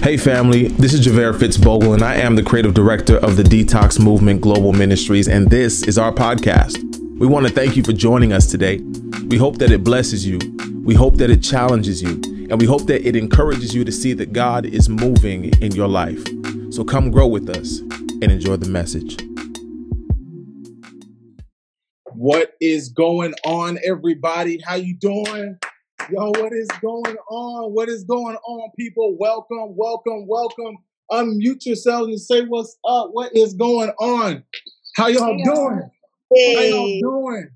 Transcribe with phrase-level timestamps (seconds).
[0.00, 3.98] Hey, family, this is Javaire Fitzbogle, and I am the creative director of the Detox
[3.98, 6.78] Movement Global Ministries, and this is our podcast.
[7.18, 8.78] We want to thank you for joining us today.
[9.26, 10.38] We hope that it blesses you,
[10.84, 12.12] we hope that it challenges you,
[12.48, 15.88] and we hope that it encourages you to see that God is moving in your
[15.88, 16.24] life.
[16.70, 19.18] So come grow with us and enjoy the message.
[22.12, 24.60] What is going on, everybody?
[24.64, 25.58] How you doing?
[26.10, 27.74] Yo, what is going on?
[27.74, 29.14] What is going on, people?
[29.18, 30.78] Welcome, welcome, welcome.
[31.10, 33.10] Unmute yourselves and say what's up.
[33.12, 34.42] What is going on?
[34.96, 35.82] How y'all Hey, doing?
[36.30, 36.54] y'all.
[36.56, 37.00] How y'all Hey.
[37.00, 37.48] doing?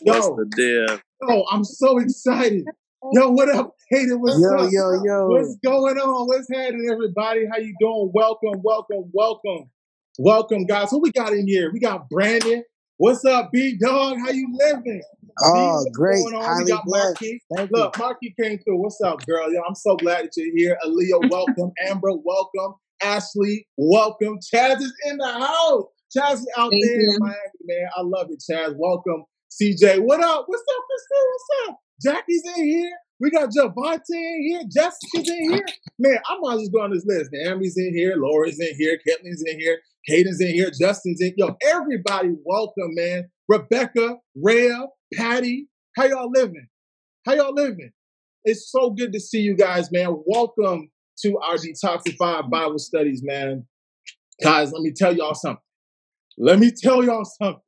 [0.00, 0.98] What's Yo, the deal?
[1.28, 2.64] yo, I'm so excited.
[3.12, 4.18] Yo, what up, Hayden?
[4.18, 4.70] What's Yo, up?
[4.72, 5.28] yo, yo.
[5.28, 6.26] What's going on?
[6.26, 7.44] What's happening, everybody?
[7.52, 8.10] How you doing?
[8.14, 9.70] Welcome, welcome, welcome,
[10.18, 10.90] welcome, guys.
[10.90, 11.70] Who we got in here?
[11.70, 12.64] We got Brandon.
[12.96, 14.16] What's up, B Dog?
[14.24, 15.02] How you living?
[15.42, 16.18] Oh, great.
[16.18, 16.32] on?
[16.32, 17.06] We Highly got blessed.
[17.20, 17.40] Marquis.
[17.56, 17.76] Thank you.
[17.76, 18.80] Look, Marky came through.
[18.80, 19.52] What's up, girl?
[19.52, 20.78] Yo, I'm so glad that you're here.
[20.84, 21.72] Aaliyah, welcome.
[21.88, 22.74] Amber, welcome.
[23.02, 24.38] Ashley, welcome.
[24.38, 25.84] Chaz is in the house.
[26.16, 27.18] Chaz is out Thank there in.
[27.18, 27.88] Miami, man.
[27.96, 28.74] I love it, Chaz.
[28.76, 29.24] Welcome.
[29.50, 30.44] CJ, what up?
[30.46, 31.28] What's up, Christine?
[31.30, 31.78] What's up?
[32.02, 32.90] Jackie's in here.
[33.20, 34.62] We got Javante in here.
[34.64, 35.64] Jessica's in here.
[35.98, 37.30] Man, I might well go on this list.
[37.32, 38.16] Naomi's in here.
[38.16, 38.98] Laura's in here.
[39.06, 39.78] Ketlin's in here.
[40.08, 40.70] Caden's in here.
[40.78, 43.30] Justin's in Yo, everybody, welcome, man.
[43.48, 46.66] Rebecca, Rhea, Patty, how y'all living?
[47.26, 47.90] How y'all living?
[48.44, 50.16] It's so good to see you guys, man.
[50.26, 50.90] Welcome
[51.22, 53.66] to our Detoxify Bible studies, man.
[54.42, 55.60] Guys, let me tell y'all something.
[56.38, 57.60] Let me tell y'all something.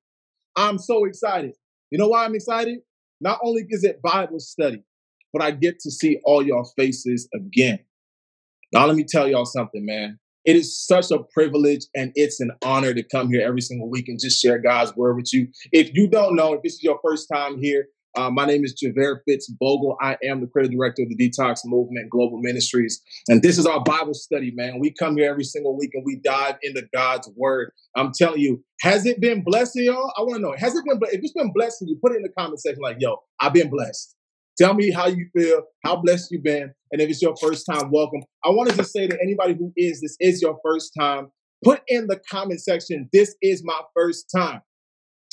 [0.57, 1.53] I'm so excited.
[1.91, 2.79] You know why I'm excited?
[3.21, 4.83] Not only is it Bible study,
[5.33, 7.81] but I get to see all y'all faces again.
[8.73, 10.19] Now, let me tell y'all something, man.
[10.47, 14.06] It is such a privilege and it's an honor to come here every single week
[14.06, 15.48] and just share God's word with you.
[15.72, 18.80] If you don't know, if this is your first time here, uh, my name is
[18.80, 19.97] Javaire Fitz Bogle.
[20.00, 23.02] I am the creative director of the Detox Movement Global Ministries.
[23.28, 24.78] And this is our Bible study, man.
[24.78, 27.73] We come here every single week and we dive into God's word.
[27.96, 30.12] I'm telling you, has it been blessing y'all?
[30.17, 32.23] I want to know, has it been, if it's been blessing you, put it in
[32.23, 34.16] the comment section like, yo, I've been blessed.
[34.58, 36.72] Tell me how you feel, how blessed you've been.
[36.90, 38.22] And if it's your first time, welcome.
[38.42, 41.28] I wanted to say to anybody who is, this is your first time,
[41.62, 44.62] put in the comment section, this is my first time.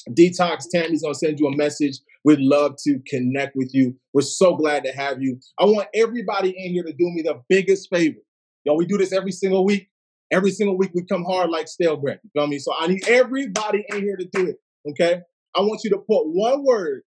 [0.09, 1.99] Detox Tammy's gonna send you a message.
[2.25, 3.95] We'd love to connect with you.
[4.13, 5.39] We're so glad to have you.
[5.57, 8.19] I want everybody in here to do me the biggest favor.
[8.65, 9.87] Yo, we do this every single week.
[10.31, 12.19] Every single week we come hard like stale bread.
[12.23, 12.59] You feel me?
[12.59, 14.57] So I need everybody in here to do it.
[14.89, 15.21] Okay.
[15.55, 17.03] I want you to put one word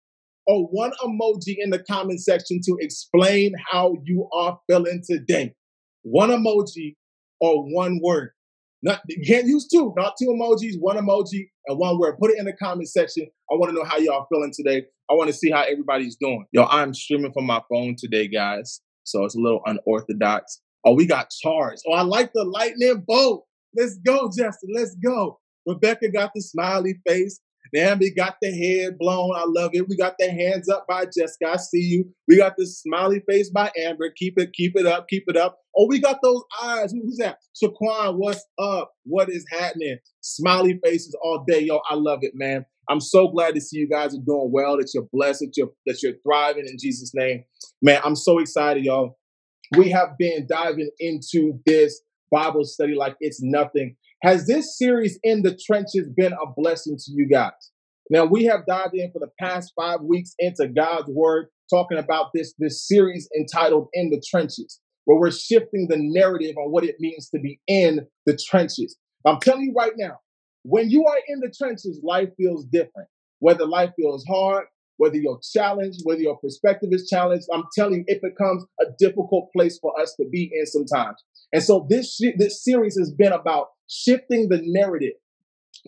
[0.47, 5.55] or one emoji in the comment section to explain how you are feeling today.
[6.03, 6.97] One emoji
[7.41, 8.31] or one word.
[8.83, 12.19] Not you can't use two, not two emojis, one emoji and one word.
[12.21, 13.27] Put it in the comment section.
[13.51, 14.87] I want to know how y'all feeling today.
[15.11, 16.45] I want to see how everybody's doing.
[16.53, 18.81] Yo, I'm streaming from my phone today, guys.
[19.05, 20.61] So it's a little unorthodox.
[20.84, 21.83] Oh, we got charged.
[21.89, 23.47] Oh, I like the lightning bolt.
[23.75, 24.71] Let's go, Justin.
[24.75, 25.41] Let's go.
[25.67, 27.41] Rebecca got the smiley face.
[27.72, 29.34] Naomi got the head blown.
[29.37, 29.88] I love it.
[29.88, 31.53] We got the hands up by Jessica.
[31.53, 32.04] I see you.
[32.28, 34.10] We got the smiley face by Amber.
[34.16, 35.59] Keep it, keep it up, keep it up.
[35.77, 36.93] Oh, we got those eyes.
[36.93, 37.38] Who's that?
[37.62, 38.93] Shaquan, what's up?
[39.04, 39.99] What is happening?
[40.21, 41.60] Smiley faces all day.
[41.60, 42.65] Yo, I love it, man.
[42.88, 45.72] I'm so glad to see you guys are doing well, that you're blessed, that you're
[45.87, 47.44] that you're thriving in Jesus' name.
[47.83, 49.19] Man, I'm so excited, y'all.
[49.77, 52.00] We have been diving into this
[52.31, 53.97] Bible study like it's nothing.
[54.27, 57.53] Has this series in the trenches been a blessing to you guys?
[58.11, 62.33] Now we have dived in for the past five weeks into God's word, talking about
[62.35, 66.97] this this series entitled "In the Trenches," where we're shifting the narrative on what it
[66.99, 68.97] means to be in the trenches.
[69.25, 70.19] I'm telling you right now,
[70.65, 73.09] when you are in the trenches, life feels different.
[73.39, 74.67] Whether life feels hard,
[74.97, 79.53] whether you're challenged, whether your perspective is challenged, I'm telling you, it becomes a difficult
[79.53, 81.23] place for us to be in sometimes.
[81.53, 85.15] And so this this series has been about shifting the narrative,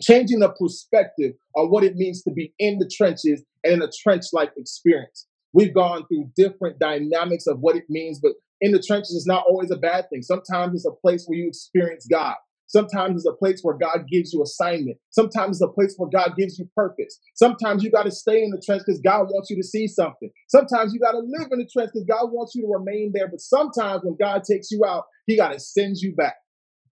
[0.00, 3.90] changing the perspective on what it means to be in the trenches and in a
[4.02, 5.26] trench-like experience.
[5.52, 9.44] We've gone through different dynamics of what it means, but in the trenches is not
[9.46, 10.22] always a bad thing.
[10.22, 12.34] Sometimes it's a place where you experience God.
[12.66, 14.98] Sometimes it's a place where God gives you assignment.
[15.08, 17.18] Sometimes it's a place where God gives you purpose.
[17.34, 20.30] Sometimes you got to stay in the trench because God wants you to see something.
[20.48, 23.26] Sometimes you got to live in the trench because God wants you to remain there.
[23.26, 26.34] But sometimes when God takes you out, He got to send you back.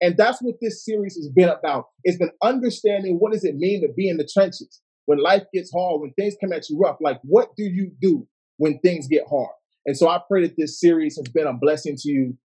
[0.00, 1.86] And that's what this series has been about.
[2.04, 5.72] It's been understanding what does it mean to be in the trenches when life gets
[5.72, 6.96] hard, when things come at you rough.
[7.00, 8.26] Like, what do you do
[8.58, 9.50] when things get hard?
[9.86, 12.36] And so I pray that this series has been a blessing to you.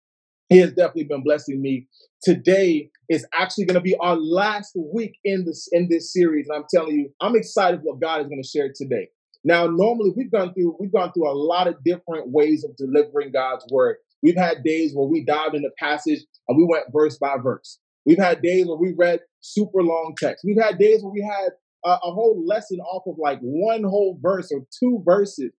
[0.50, 1.88] It has definitely been blessing me.
[2.24, 6.58] Today is actually going to be our last week in this in this series, and
[6.58, 9.08] I'm telling you, I'm excited what God is going to share today.
[9.44, 13.32] Now, normally we've gone through we've gone through a lot of different ways of delivering
[13.32, 13.98] God's word.
[14.22, 17.80] We've had days where we dived in the passage and we went verse by verse.
[18.06, 20.44] We've had days where we read super long texts.
[20.46, 21.52] We've had days where we had
[21.86, 25.52] a, a whole lesson off of like one whole verse or two verses.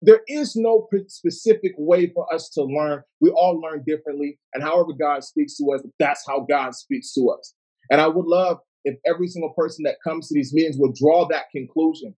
[0.00, 3.02] There is no specific way for us to learn.
[3.20, 4.38] We all learn differently.
[4.54, 7.54] And however God speaks to us, that's how God speaks to us.
[7.90, 11.26] And I would love if every single person that comes to these meetings would draw
[11.28, 12.14] that conclusion,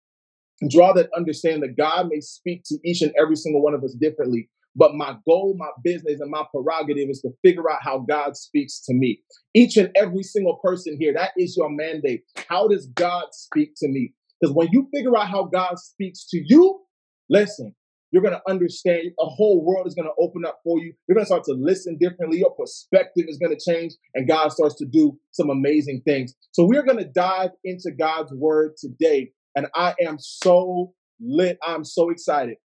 [0.69, 3.94] draw that understanding that God may speak to each and every single one of us
[3.94, 4.50] differently.
[4.76, 8.81] But my goal, my business, and my prerogative is to figure out how God speaks
[8.87, 9.20] to me.
[9.55, 12.22] Each and every single person here, that is your mandate.
[12.49, 14.14] How does God speak to me?
[14.40, 16.81] Because when you figure out how God speaks to you,
[17.28, 17.75] listen,
[18.11, 20.93] you're going to understand a whole world is going to open up for you.
[21.06, 22.38] You're going to start to listen differently.
[22.38, 26.34] Your perspective is going to change, and God starts to do some amazing things.
[26.52, 31.58] So, we're going to dive into God's word today, and I am so lit.
[31.64, 32.56] I'm so excited.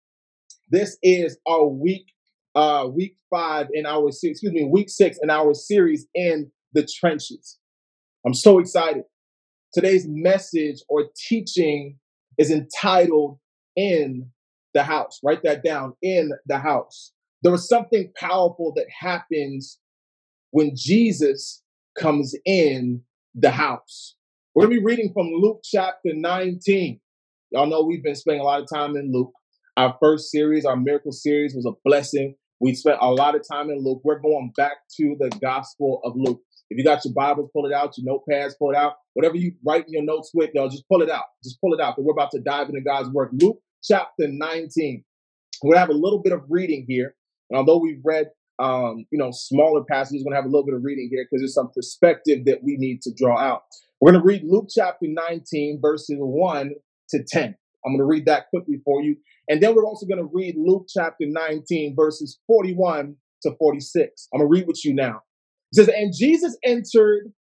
[0.71, 2.07] This is our week,
[2.55, 7.59] uh, week five in our excuse me, week six in our series in the trenches.
[8.25, 9.05] I'm so excited.
[9.73, 11.99] Today's message or teaching
[12.39, 13.39] is entitled
[13.77, 14.31] In
[14.73, 15.21] the House.
[15.23, 17.13] Write that down in the house.
[17.43, 19.79] There was something powerful that happens
[20.51, 21.63] when Jesus
[21.99, 23.03] comes in
[23.35, 24.17] the house.
[24.55, 27.01] We're going to be reading from Luke chapter 19.
[27.51, 29.33] Y'all know we've been spending a lot of time in Luke.
[29.77, 32.37] Our first series, our miracle series, was a blessing.
[32.61, 34.03] We spent a lot of time in Luke.
[34.05, 36.41] We're going back to the Gospel of Luke.
[36.71, 38.95] If you got your Bibles, pull it out, your notepads, pull it out.
[39.15, 41.25] Whatever you write in your notes with, y'all, just pull it out.
[41.43, 43.31] Just pull it out because we're about to dive into God's Word.
[43.33, 45.05] Luke chapter 19.
[45.63, 47.17] We're going to have a little bit of reading here.
[47.51, 48.29] And although we've read,
[48.61, 51.25] um, you know, smaller passages, we're going to have a little bit of reading here
[51.25, 53.63] because there's some perspective that we need to draw out.
[54.01, 56.71] We're going to read Luke chapter 19, verses 1
[57.11, 57.57] to 10.
[57.85, 59.17] I'm going to read that quickly for you.
[59.49, 64.29] And then we're also going to read Luke chapter 19, verses 41 to 46.
[64.33, 65.21] I'm going to read with you now.
[65.73, 67.33] It says, And Jesus entered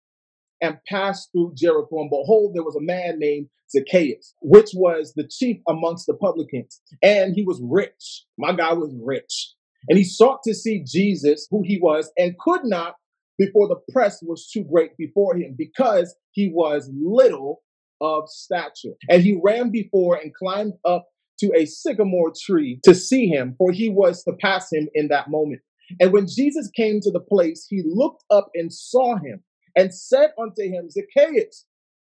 [0.61, 5.27] and passed through Jericho, and behold, there was a man named Zacchaeus, which was the
[5.27, 8.25] chief amongst the publicans, and he was rich.
[8.37, 9.53] My guy was rich.
[9.89, 12.95] And he sought to see Jesus, who he was, and could not
[13.37, 17.61] before the press was too great before him because he was little
[18.03, 18.93] of stature.
[19.09, 21.07] And he ran before and climbed up
[21.39, 25.29] to a sycamore tree to see him, for he was to pass him in that
[25.29, 25.61] moment.
[25.99, 29.43] And when Jesus came to the place, he looked up and saw him
[29.75, 31.65] and said unto him, Zacchaeus,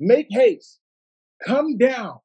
[0.00, 0.80] make haste,
[1.46, 2.18] come down,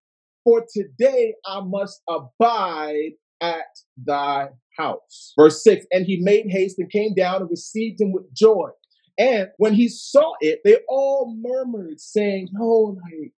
[0.44, 3.12] for today I must abide
[3.42, 3.66] at
[3.98, 5.34] thy house.
[5.38, 8.70] Verse 6 And he made haste and came down and received him with joy.
[9.18, 13.34] And when he saw it, they all murmured, saying, Yo, like,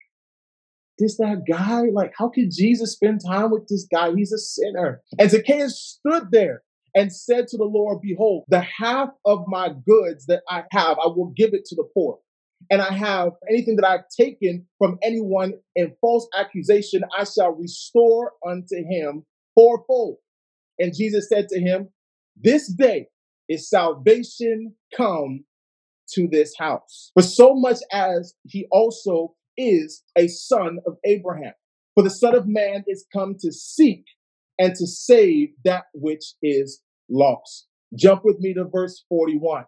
[1.00, 1.84] this that guy?
[1.92, 4.12] Like, how could Jesus spend time with this guy?
[4.14, 5.02] He's a sinner.
[5.18, 6.64] And Zacchaeus stood there
[6.96, 11.08] and said to the Lord, Behold, the half of my goods that I have, I
[11.08, 12.20] will give it to the poor.
[12.70, 18.34] And I have anything that I've taken from anyone in false accusation, I shall restore
[18.46, 19.24] unto him
[19.56, 20.18] fourfold.
[20.78, 21.90] And Jesus said to him,
[22.36, 23.08] This day
[23.48, 25.46] is salvation come
[26.14, 27.12] to this house.
[27.14, 31.54] For so much as he also is a son of Abraham.
[31.96, 34.06] For the Son of Man is come to seek
[34.58, 37.68] and to save that which is lost.
[37.96, 39.66] Jump with me to verse 41.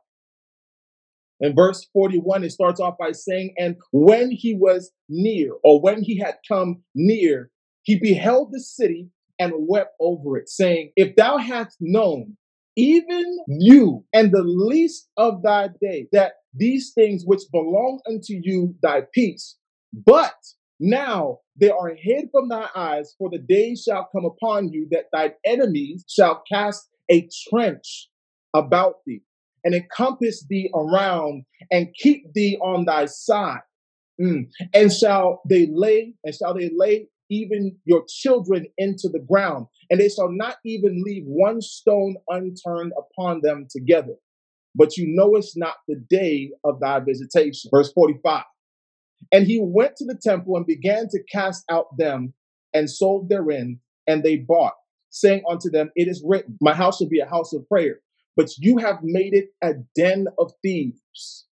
[1.42, 6.04] In verse 41, it starts off by saying, And when he was near, or when
[6.04, 7.50] he had come near,
[7.84, 12.38] he beheld the city and wept over it, saying, If thou hadst known,
[12.78, 18.76] even you and the least of thy day, that these things which belong unto you,
[18.84, 19.58] thy peace,
[19.94, 20.34] but
[20.80, 25.06] now they are hid from thy eyes, for the day shall come upon you that
[25.14, 28.10] thy enemies shall cast a trench
[28.56, 29.22] about thee
[29.64, 33.62] and encompass thee around and keep thee on thy side.
[34.20, 34.50] Mm.
[34.74, 40.00] And shall they lay, and shall they lay even your children into the ground, and
[40.00, 44.16] they shall not even leave one stone unturned upon them together.
[44.76, 47.70] But you knowest not the day of thy visitation.
[47.74, 48.44] Verse 45.
[49.32, 52.34] And he went to the temple and began to cast out them
[52.74, 54.74] and sold therein, and they bought,
[55.10, 58.00] saying unto them, It is written, My house shall be a house of prayer,
[58.36, 61.46] but you have made it a den of thieves.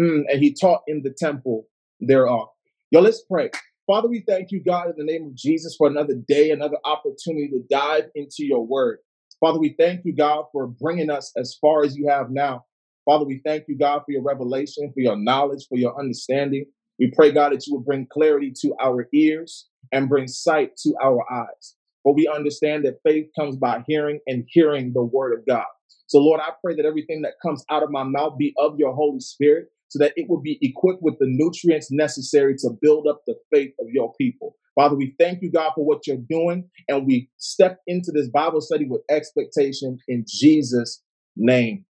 [0.00, 1.66] Mm, and he taught in the temple
[2.00, 2.48] thereof.
[2.90, 3.50] Yo, let's pray.
[3.86, 7.48] Father, we thank you, God, in the name of Jesus, for another day, another opportunity
[7.48, 8.98] to dive into your word.
[9.40, 12.64] Father, we thank you, God, for bringing us as far as you have now.
[13.04, 16.66] Father, we thank you, God, for your revelation, for your knowledge, for your understanding.
[16.98, 20.94] We pray, God, that you will bring clarity to our ears and bring sight to
[21.02, 21.74] our eyes.
[22.02, 25.66] For we understand that faith comes by hearing and hearing the word of God.
[26.06, 28.94] So, Lord, I pray that everything that comes out of my mouth be of your
[28.94, 33.22] Holy Spirit so that it will be equipped with the nutrients necessary to build up
[33.26, 34.56] the faith of your people.
[34.74, 38.60] Father, we thank you, God, for what you're doing, and we step into this Bible
[38.60, 41.02] study with expectation in Jesus'
[41.36, 41.84] name.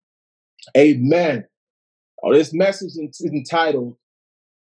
[0.75, 1.45] Amen.
[2.23, 3.97] Oh, this message is entitled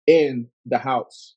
[0.07, 1.35] In the House.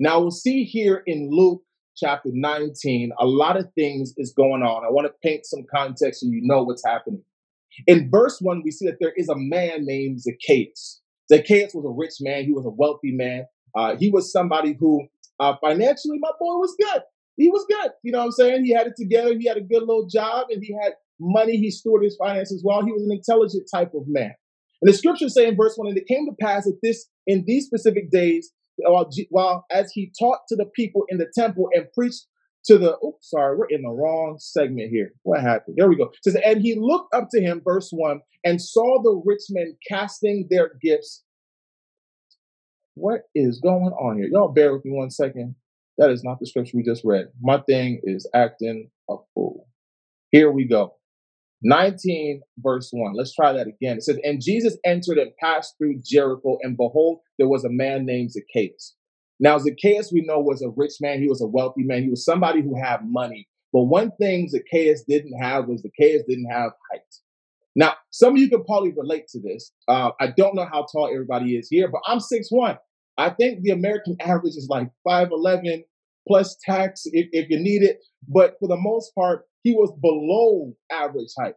[0.00, 1.62] Now, we'll see here in Luke
[1.96, 4.84] chapter 19, a lot of things is going on.
[4.84, 7.22] I want to paint some context so you know what's happening.
[7.86, 11.00] In verse 1, we see that there is a man named Zacchaeus.
[11.28, 13.46] Zacchaeus was a rich man, he was a wealthy man.
[13.74, 15.06] Uh, he was somebody who
[15.40, 17.02] uh, financially, my boy was good.
[17.36, 17.90] He was good.
[18.02, 18.64] You know what I'm saying?
[18.64, 19.36] He had it together.
[19.36, 21.56] He had a good little job and he had money.
[21.56, 22.84] He stored his finances well.
[22.84, 24.34] He was an intelligent type of man.
[24.84, 27.44] And the scriptures say in verse 1 and it came to pass that this, in
[27.46, 31.86] these specific days, while, while as he taught to the people in the temple and
[31.94, 32.26] preached
[32.66, 35.12] to the oh sorry we're in the wrong segment here.
[35.22, 35.76] What happened?
[35.78, 36.04] There we go.
[36.04, 39.74] It says and he looked up to him verse 1 and saw the rich men
[39.88, 41.24] casting their gifts.
[42.92, 44.28] What is going on here?
[44.30, 45.54] Y'all bear with me one second.
[45.96, 47.28] That is not the scripture we just read.
[47.40, 49.66] My thing is acting a fool.
[50.30, 50.94] Here we go
[51.64, 56.00] 19 verse 1 let's try that again it says and jesus entered and passed through
[56.04, 58.94] jericho and behold there was a man named zacchaeus
[59.40, 61.20] now, Zacchaeus, we know, was a rich man.
[61.20, 62.02] He was a wealthy man.
[62.02, 63.48] He was somebody who had money.
[63.72, 67.02] But one thing Zacchaeus didn't have was Zacchaeus didn't have height.
[67.74, 69.72] Now, some of you can probably relate to this.
[69.88, 72.78] Uh, I don't know how tall everybody is here, but I'm 6'1.
[73.18, 75.82] I think the American average is like 5'11
[76.28, 77.98] plus tax if, if you need it.
[78.28, 81.54] But for the most part, he was below average height.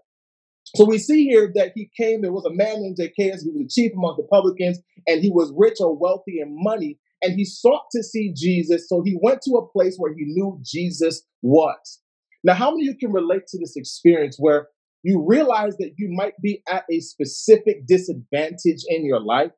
[0.75, 3.65] So we see here that he came, there was a man named Zacchaeus, he was
[3.65, 7.45] a chief among the publicans, and he was rich or wealthy in money, and he
[7.45, 8.89] sought to see Jesus.
[8.89, 12.01] So he went to a place where he knew Jesus was.
[12.43, 14.67] Now, how many of you can relate to this experience where
[15.03, 19.51] you realize that you might be at a specific disadvantage in your life,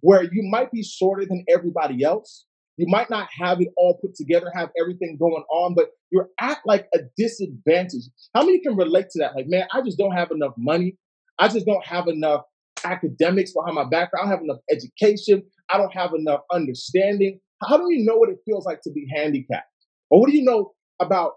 [0.00, 2.46] where you might be shorter than everybody else?
[2.78, 6.58] You might not have it all put together, have everything going on, but you're at
[6.64, 8.04] like a disadvantage.
[8.34, 9.34] How many can relate to that?
[9.34, 10.96] Like, man, I just don't have enough money.
[11.40, 12.42] I just don't have enough
[12.84, 14.28] academics behind my background.
[14.28, 15.42] I don't have enough education.
[15.68, 17.40] I don't have enough understanding.
[17.68, 19.66] How do you know what it feels like to be handicapped?
[20.10, 21.32] Or what do you know about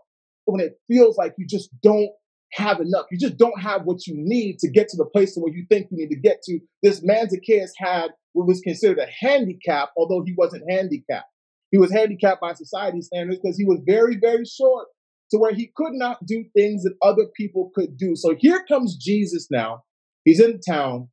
[0.45, 2.11] when it feels like you just don't
[2.53, 3.07] have enough?
[3.11, 5.87] You just don't have what you need to get to the place where you think
[5.89, 6.59] you need to get to.
[6.83, 11.25] This man Zacchaeus had what was considered a handicap, although he wasn't handicapped.
[11.71, 14.87] He was handicapped by society standards because he was very, very short
[15.31, 18.15] to where he could not do things that other people could do.
[18.15, 19.83] So here comes Jesus now.
[20.25, 21.07] He's in town,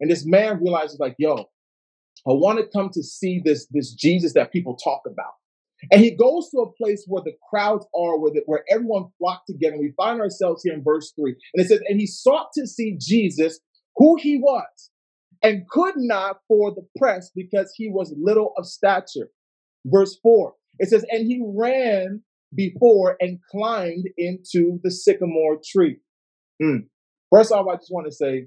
[0.00, 1.34] and this man realizes, like, yo,
[2.26, 5.32] I want to come to see this, this Jesus that people talk about.
[5.92, 9.48] And he goes to a place where the crowds are, where, the, where everyone flocked
[9.48, 9.74] together.
[9.74, 11.34] And we find ourselves here in verse 3.
[11.54, 13.60] And it says, And he sought to see Jesus,
[13.96, 14.90] who he was,
[15.42, 19.28] and could not for the press because he was little of stature.
[19.86, 20.54] Verse 4.
[20.78, 22.22] It says, And he ran
[22.54, 25.98] before and climbed into the sycamore tree.
[26.62, 26.86] Mm.
[27.30, 28.46] First off, I just want to say,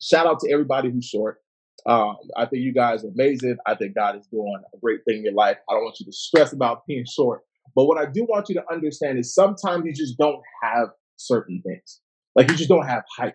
[0.00, 1.38] shout out to everybody who's short.
[1.86, 3.58] Um, I think you guys are amazing.
[3.66, 5.58] I think God is doing a great thing in your life.
[5.68, 7.42] I don't want you to stress about being short.
[7.74, 11.62] But what I do want you to understand is sometimes you just don't have certain
[11.64, 12.00] things.
[12.34, 13.34] Like you just don't have height.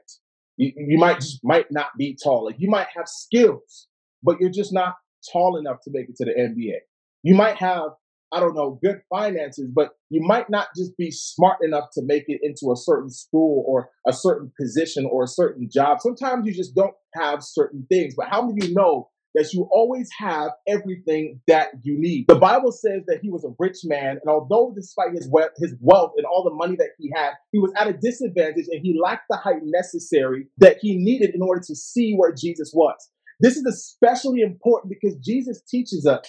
[0.57, 2.45] You, you might just might not be tall.
[2.45, 3.87] Like you might have skills,
[4.23, 4.95] but you're just not
[5.31, 6.79] tall enough to make it to the NBA.
[7.23, 7.91] You might have
[8.33, 12.23] I don't know, good finances, but you might not just be smart enough to make
[12.27, 15.99] it into a certain school or a certain position or a certain job.
[15.99, 18.13] Sometimes you just don't have certain things.
[18.15, 22.25] But how do you know that you always have everything that you need.
[22.27, 25.73] The Bible says that he was a rich man, and although despite his wealth, his
[25.79, 28.99] wealth and all the money that he had, he was at a disadvantage and he
[29.01, 33.09] lacked the height necessary that he needed in order to see where Jesus was.
[33.39, 36.19] This is especially important because Jesus teaches us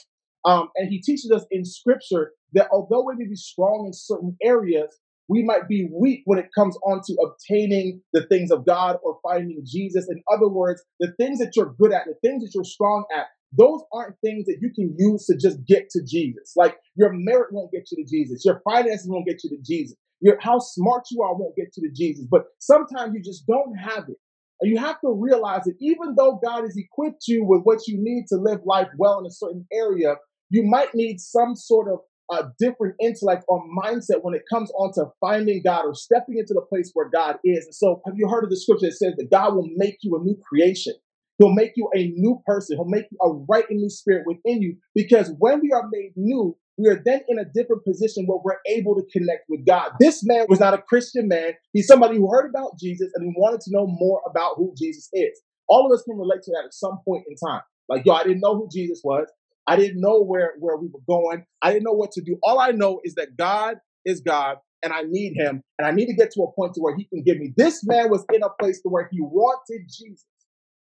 [0.44, 4.36] um, and he teaches us in scripture that although we may be strong in certain
[4.42, 8.96] areas, we might be weak when it comes on to obtaining the things of God
[9.02, 10.08] or finding Jesus.
[10.10, 13.26] In other words, the things that you're good at, the things that you're strong at,
[13.56, 16.54] those aren't things that you can use to just get to Jesus.
[16.56, 19.96] Like your merit won't get you to Jesus, your finances won't get you to Jesus,
[20.20, 22.26] your how smart you are won't get you to Jesus.
[22.30, 24.16] But sometimes you just don't have it.
[24.60, 27.96] And you have to realize that even though God has equipped you with what you
[27.98, 30.14] need to live life well in a certain area,
[30.52, 34.92] you might need some sort of uh, different intellect or mindset when it comes on
[34.94, 37.64] to finding God or stepping into the place where God is.
[37.64, 40.16] And so, have you heard of the scripture that says that God will make you
[40.16, 40.94] a new creation?
[41.38, 42.76] He'll make you a new person.
[42.76, 44.76] He'll make you a right and new spirit within you.
[44.94, 48.60] Because when we are made new, we are then in a different position where we're
[48.66, 49.92] able to connect with God.
[49.98, 51.52] This man was not a Christian man.
[51.72, 55.08] He's somebody who heard about Jesus and he wanted to know more about who Jesus
[55.12, 55.40] is.
[55.68, 57.62] All of us can relate to that at some point in time.
[57.88, 59.26] Like, yo, I didn't know who Jesus was.
[59.66, 61.44] I didn't know where, where we were going.
[61.62, 62.38] I didn't know what to do.
[62.42, 66.06] All I know is that God is God and I need him and I need
[66.06, 67.52] to get to a point to where he can give me.
[67.56, 70.24] This man was in a place to where he wanted Jesus.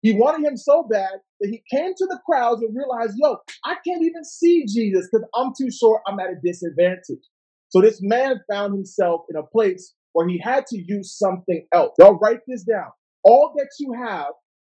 [0.02, 1.10] He wanted him so bad
[1.40, 5.26] that he came to the crowds and realized, yo, I can't even see Jesus because
[5.34, 6.02] I'm too short.
[6.06, 7.24] I'm at a disadvantage.
[7.70, 11.94] So this man found himself in a place where he had to use something else.
[11.98, 12.90] Y'all write this down.
[13.24, 14.32] All that you have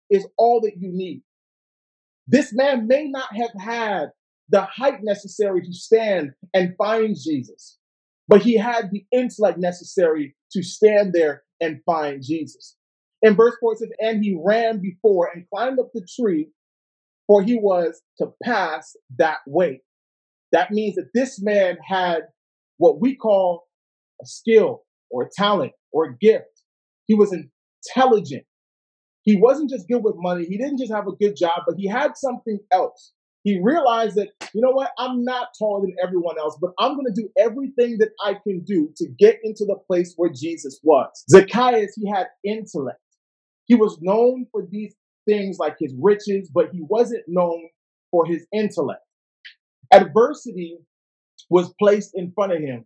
[0.10, 1.24] is all that you need.
[2.28, 4.10] This man may not have had
[4.50, 7.78] the height necessary to stand and find Jesus,
[8.28, 12.78] but he had the intellect necessary to stand there and find Jesus.
[13.22, 16.50] In verse 4, it says, And he ran before and climbed up the tree,
[17.28, 19.82] for he was to pass that way.
[20.52, 22.22] That means that this man had
[22.78, 23.68] what we call
[24.22, 26.46] a skill or a talent or a gift.
[27.08, 28.46] He was intelligent.
[29.26, 30.46] He wasn't just good with money.
[30.46, 33.14] He didn't just have a good job, but he had something else.
[33.44, 37.14] He realized that, you know what, I'm not taller than everyone else, but I'm going
[37.14, 41.26] to do everything that I can do to get into the place where Jesus was.
[41.30, 43.00] Zacchaeus, he had intellect.
[43.66, 44.96] He was known for these
[45.28, 47.70] things like his riches, but he wasn't known
[48.12, 49.02] for his intellect.
[49.92, 50.80] Adversity
[51.50, 52.86] was placed in front of him,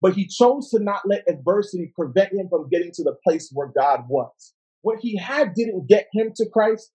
[0.00, 3.72] but he chose to not let adversity prevent him from getting to the place where
[3.76, 4.54] God was.
[4.82, 6.90] What he had didn't get him to Christ,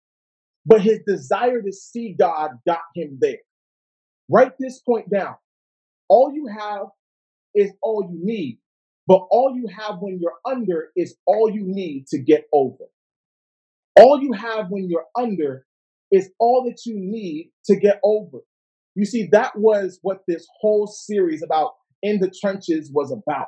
[0.66, 3.40] but his desire to see God got him there.
[4.30, 5.36] Write this point down.
[6.10, 6.88] All you have
[7.56, 8.60] is all you need,
[9.08, 12.86] but all you have when you're under is all you need to get over.
[13.98, 15.66] All you have when you're under
[16.12, 18.40] is all that you need to get over.
[18.96, 23.48] You see, that was what this whole series about in the trenches was about.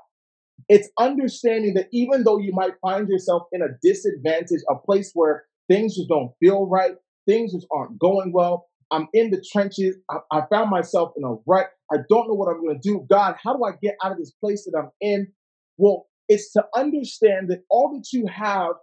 [0.67, 5.45] It's understanding that even though you might find yourself in a disadvantage, a place where
[5.67, 6.95] things just don't feel right,
[7.27, 11.35] things just aren't going well, I'm in the trenches, I, I found myself in a
[11.45, 13.05] rut, I don't know what I'm going to do.
[13.09, 15.27] God, how do I get out of this place that I'm in?
[15.77, 18.73] Well, it's to understand that all that you have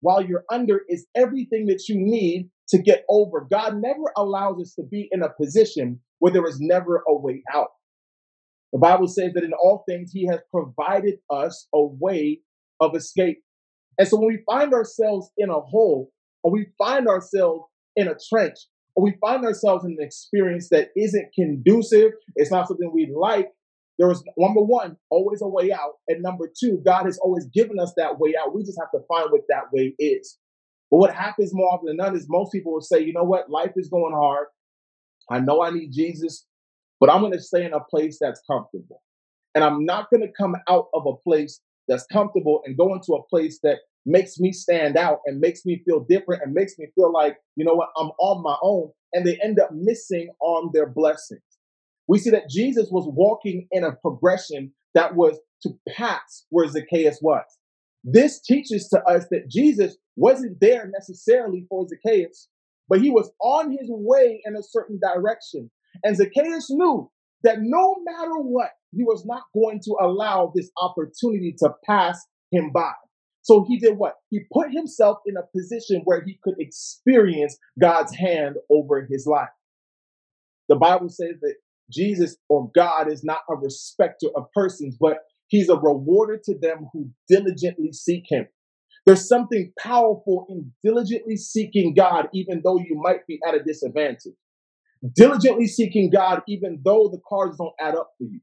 [0.00, 3.46] while you're under is everything that you need to get over.
[3.50, 7.42] God never allows us to be in a position where there is never a way
[7.52, 7.68] out.
[8.76, 12.40] The Bible says that in all things, He has provided us a way
[12.78, 13.42] of escape.
[13.98, 16.12] And so when we find ourselves in a hole,
[16.42, 17.64] or we find ourselves
[17.96, 18.58] in a trench,
[18.94, 23.48] or we find ourselves in an experience that isn't conducive, it's not something we like,
[23.98, 25.94] there is number one, always a way out.
[26.08, 28.54] And number two, God has always given us that way out.
[28.54, 30.36] We just have to find what that way is.
[30.90, 33.48] But what happens more often than not is most people will say, you know what,
[33.48, 34.48] life is going hard.
[35.30, 36.44] I know I need Jesus,
[37.00, 39.02] but I'm going to stay in a place that's comfortable.
[39.54, 43.14] And I'm not going to come out of a place that's comfortable and go into
[43.14, 46.86] a place that makes me stand out and makes me feel different and makes me
[46.94, 48.90] feel like, you know what, I'm on my own.
[49.12, 51.40] And they end up missing on their blessings
[52.08, 57.18] we see that Jesus was walking in a progression that was to pass where Zacchaeus
[57.20, 57.44] was.
[58.04, 62.48] This teaches to us that Jesus wasn't there necessarily for Zacchaeus,
[62.88, 65.70] but he was on his way in a certain direction.
[66.04, 67.10] And Zacchaeus knew
[67.42, 72.70] that no matter what, he was not going to allow this opportunity to pass him
[72.72, 72.92] by.
[73.42, 74.14] So he did what?
[74.30, 79.48] He put himself in a position where he could experience God's hand over his life.
[80.68, 81.54] The Bible says that
[81.90, 86.88] Jesus or God is not a respecter of persons, but he's a rewarder to them
[86.92, 88.48] who diligently seek him.
[89.04, 94.34] There's something powerful in diligently seeking God, even though you might be at a disadvantage.
[95.14, 98.40] Diligently seeking God, even though the cards don't add up for you.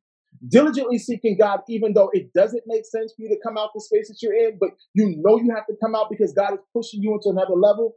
[0.48, 3.82] Diligently seeking God, even though it doesn't make sense for you to come out the
[3.82, 6.60] space that you're in, but you know you have to come out because God is
[6.74, 7.96] pushing you into another level.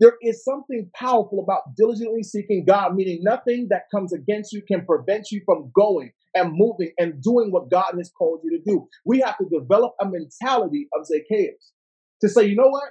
[0.00, 4.84] There is something powerful about diligently seeking God, meaning nothing that comes against you can
[4.84, 8.88] prevent you from going and moving and doing what God has called you to do.
[9.06, 11.72] We have to develop a mentality of Zacchaeus
[12.20, 12.90] to say, you know what?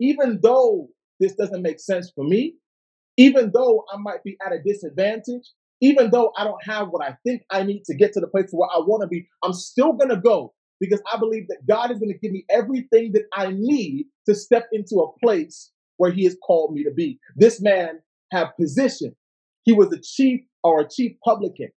[0.00, 0.88] Even though
[1.20, 2.56] this doesn't make sense for me,
[3.16, 5.50] even though I might be at a disadvantage,
[5.80, 8.48] even though I don't have what I think I need to get to the place
[8.50, 11.90] where I want to be, I'm still going to go because I believe that God
[11.90, 16.10] is going to give me everything that I need to step into a place where
[16.10, 17.18] he has called me to be.
[17.36, 18.00] This man
[18.32, 19.14] had position.
[19.64, 21.68] He was a chief or a chief publican.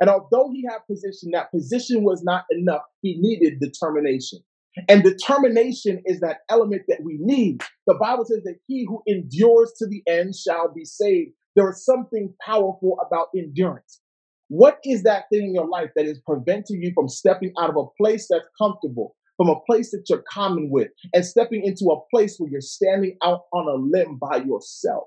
[0.00, 2.82] And although he had position, that position was not enough.
[3.02, 4.40] He needed determination.
[4.88, 7.62] And determination is that element that we need.
[7.86, 11.32] The Bible says that he who endures to the end shall be saved.
[11.56, 14.00] There is something powerful about endurance.
[14.48, 17.76] What is that thing in your life that is preventing you from stepping out of
[17.76, 22.00] a place that's comfortable, from a place that you're common with, and stepping into a
[22.14, 25.04] place where you're standing out on a limb by yourself?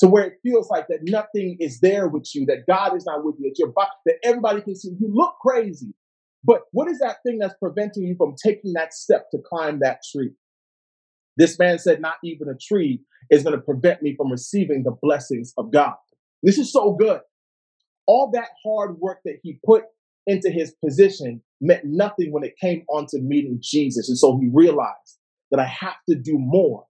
[0.00, 3.24] To where it feels like that nothing is there with you, that God is not
[3.24, 5.94] with you, that that everybody can see you look crazy.
[6.44, 10.00] But what is that thing that's preventing you from taking that step to climb that
[10.12, 10.32] tree?
[11.36, 14.96] This man said, Not even a tree is going to prevent me from receiving the
[15.02, 15.94] blessings of God.
[16.42, 17.20] This is so good.
[18.06, 19.84] All that hard work that he put
[20.26, 24.08] into his position meant nothing when it came on to meeting Jesus.
[24.08, 25.18] And so he realized
[25.50, 26.84] that I have to do more.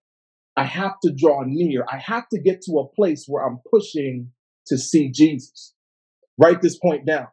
[0.56, 1.84] I have to draw near.
[1.90, 4.30] I have to get to a place where I'm pushing
[4.66, 5.74] to see Jesus.
[6.38, 7.28] Write this point down.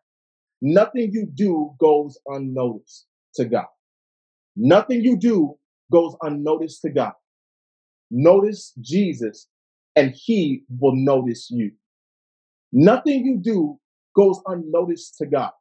[0.62, 3.66] Nothing you do goes unnoticed to God.
[4.56, 5.56] Nothing you do
[5.92, 7.14] goes unnoticed to God.
[8.12, 9.48] Notice Jesus
[9.96, 11.72] and he will notice you.
[12.72, 13.80] Nothing you do
[14.16, 15.52] goes unnoticed to God.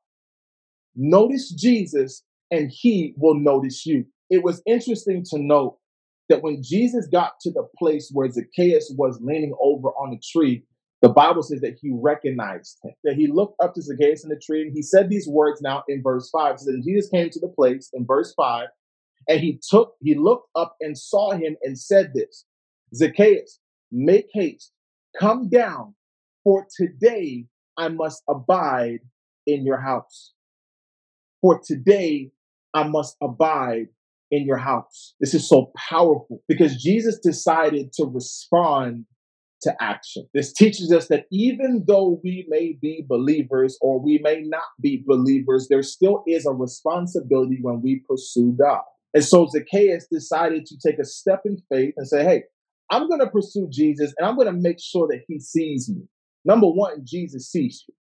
[0.95, 4.05] Notice Jesus and he will notice you.
[4.29, 5.79] It was interesting to note
[6.29, 10.65] that when Jesus got to the place where Zacchaeus was leaning over on a tree,
[11.03, 14.37] the Bible says that he recognized him, that he looked up to Zacchaeus in the
[14.39, 16.55] tree and he said these words now in verse 5.
[16.55, 18.69] It says, Jesus came to the place in verse 5
[19.29, 22.45] and he took, he looked up and saw him and said this
[22.95, 23.61] Zacchaeus,
[23.91, 24.73] make haste,
[25.19, 25.95] come down,
[26.45, 27.47] for today
[27.79, 29.01] I must abide
[29.47, 30.35] in your house.
[31.41, 32.31] For today
[32.75, 33.89] I must abide
[34.31, 35.15] in your house.
[35.19, 39.07] This is so powerful because Jesus decided to respond
[39.63, 40.27] to action.
[40.35, 45.05] This teaches us that even though we may be believers or we may not be
[45.07, 48.83] believers, there still is a responsibility when we pursue God.
[49.15, 52.45] And so Zacchaeus decided to take a step in faith and say, Hey,
[52.91, 56.03] I'm going to pursue Jesus and I'm going to make sure that he sees me.
[56.45, 57.95] Number one, Jesus sees you.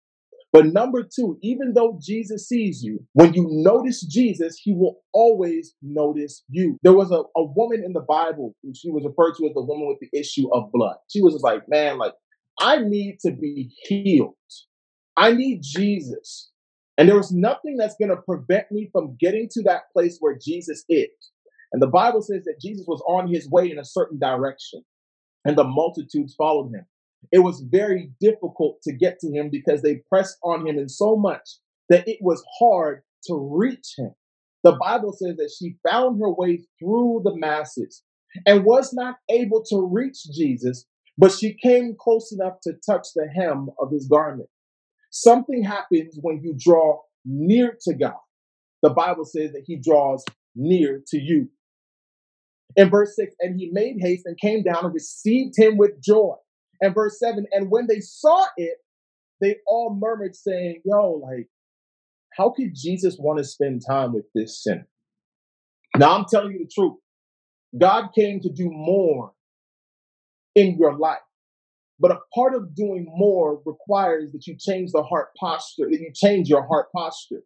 [0.53, 5.75] But number two, even though Jesus sees you, when you notice Jesus, he will always
[5.81, 6.77] notice you.
[6.83, 9.61] There was a, a woman in the Bible, who she was referred to as the
[9.63, 10.95] woman with the issue of blood.
[11.09, 12.13] She was just like, man, like,
[12.59, 14.35] I need to be healed.
[15.15, 16.51] I need Jesus.
[16.97, 20.37] And there was nothing that's going to prevent me from getting to that place where
[20.41, 21.09] Jesus is.
[21.71, 24.83] And the Bible says that Jesus was on his way in a certain direction,
[25.45, 26.85] and the multitudes followed him.
[27.31, 31.15] It was very difficult to get to him because they pressed on him in so
[31.15, 31.47] much
[31.89, 34.11] that it was hard to reach him.
[34.63, 38.03] The Bible says that she found her way through the masses
[38.45, 40.85] and was not able to reach Jesus,
[41.17, 44.49] but she came close enough to touch the hem of his garment.
[45.11, 48.19] Something happens when you draw near to God.
[48.81, 50.23] The Bible says that he draws
[50.55, 51.49] near to you.
[52.75, 56.35] In verse 6, and he made haste and came down and received him with joy.
[56.81, 58.77] And verse 7, and when they saw it,
[59.41, 61.47] they all murmured, saying, Yo, like,
[62.35, 64.87] how could Jesus want to spend time with this sinner?
[65.95, 66.97] Now, I'm telling you the truth.
[67.77, 69.31] God came to do more
[70.55, 71.19] in your life.
[71.99, 76.11] But a part of doing more requires that you change the heart posture, that you
[76.13, 77.41] change your heart posture.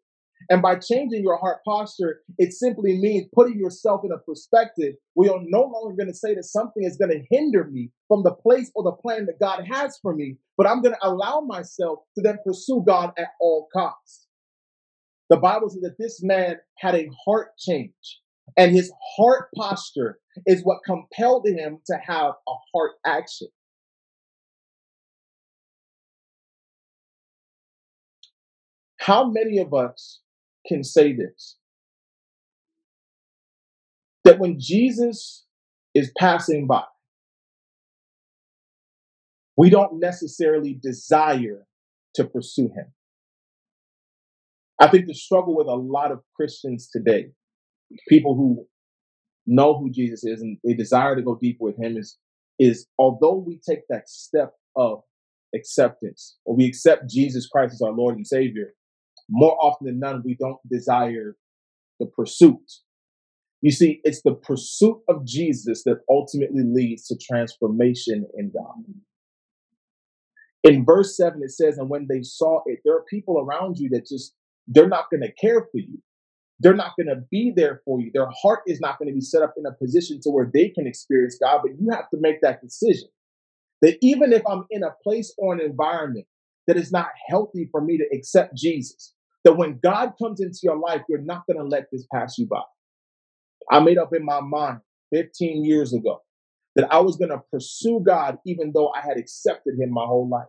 [0.49, 5.30] And by changing your heart posture, it simply means putting yourself in a perspective where
[5.30, 8.34] you're no longer going to say that something is going to hinder me from the
[8.34, 11.99] place or the plan that God has for me, but I'm going to allow myself
[12.15, 14.27] to then pursue God at all costs.
[15.30, 18.19] The Bible says that this man had a heart change,
[18.58, 23.47] and his heart posture is what compelled him to have a heart action.
[28.97, 30.19] How many of us
[30.67, 31.58] can say this?
[34.24, 35.45] That when Jesus
[35.93, 36.84] is passing by,
[39.58, 41.65] we don't necessarily desire
[42.15, 42.93] to pursue him.
[44.80, 47.32] I think the struggle with a lot of Christians today,
[48.10, 48.65] people who
[49.45, 52.17] know who Jesus is and they desire to go deep with him, is,
[52.58, 55.04] is although we take that step of
[55.54, 58.74] acceptance or we accept Jesus Christ as our Lord and Savior,
[59.32, 61.36] more often than none, we don't desire
[62.00, 62.60] the pursuit.
[63.62, 68.84] You see, it's the pursuit of Jesus that ultimately leads to transformation in God.
[70.63, 73.89] In verse 7, it says, And when they saw it, there are people around you
[73.89, 74.34] that just,
[74.67, 76.02] they're not going to care for you.
[76.60, 78.12] They're not going to be there for you.
[78.13, 80.70] Their heart is not going to be set up in a position to where they
[80.70, 83.10] can experience God, but you have to make that decision.
[83.82, 86.28] That even if I'm in a place or an environment
[86.67, 90.77] that is not healthy for me to accept Jesus, that when God comes into your
[90.77, 92.62] life, you're not going to let this pass you by.
[93.69, 94.80] I made up in my mind
[95.13, 96.21] 15 years ago
[96.75, 100.30] that I was going to pursue God even though I had accepted Him my whole
[100.30, 100.47] life.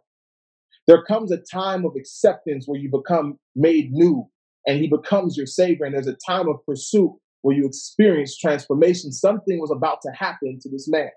[0.87, 4.29] There comes a time of acceptance where you become made new
[4.67, 5.85] and he becomes your savior.
[5.85, 9.13] And there's a time of pursuit where you experience transformation.
[9.13, 11.11] Something was about to happen to this man.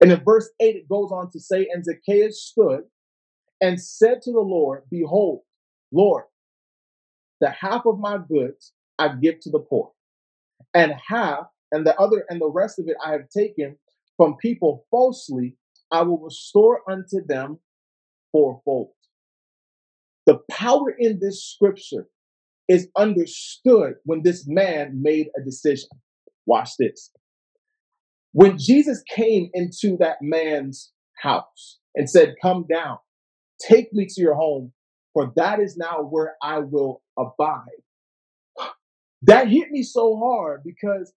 [0.00, 2.82] And in verse 8, it goes on to say, And Zacchaeus stood
[3.60, 5.42] and said to the Lord, Behold,
[5.92, 6.24] Lord,
[7.42, 9.90] the half of my goods I give to the poor,
[10.72, 13.76] and half, and the other, and the rest of it I have taken
[14.16, 15.56] from people falsely,
[15.90, 17.58] I will restore unto them
[18.30, 18.92] fourfold.
[20.26, 22.06] The power in this scripture
[22.68, 25.88] is understood when this man made a decision.
[26.46, 27.10] Watch this.
[28.30, 32.98] When Jesus came into that man's house and said, Come down,
[33.60, 34.72] take me to your home,
[35.12, 37.82] for that is now where I will abide.
[39.22, 41.12] That hit me so hard because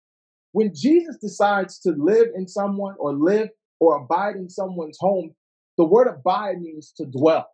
[0.51, 5.33] when Jesus decides to live in someone or live or abide in someone's home,
[5.77, 7.47] the word abide means to dwell.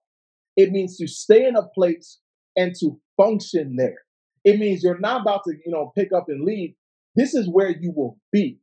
[0.57, 2.19] It means to stay in a place
[2.55, 3.99] and to function there.
[4.43, 6.73] It means you're not about to, you know, pick up and leave.
[7.15, 8.59] This is where you will be.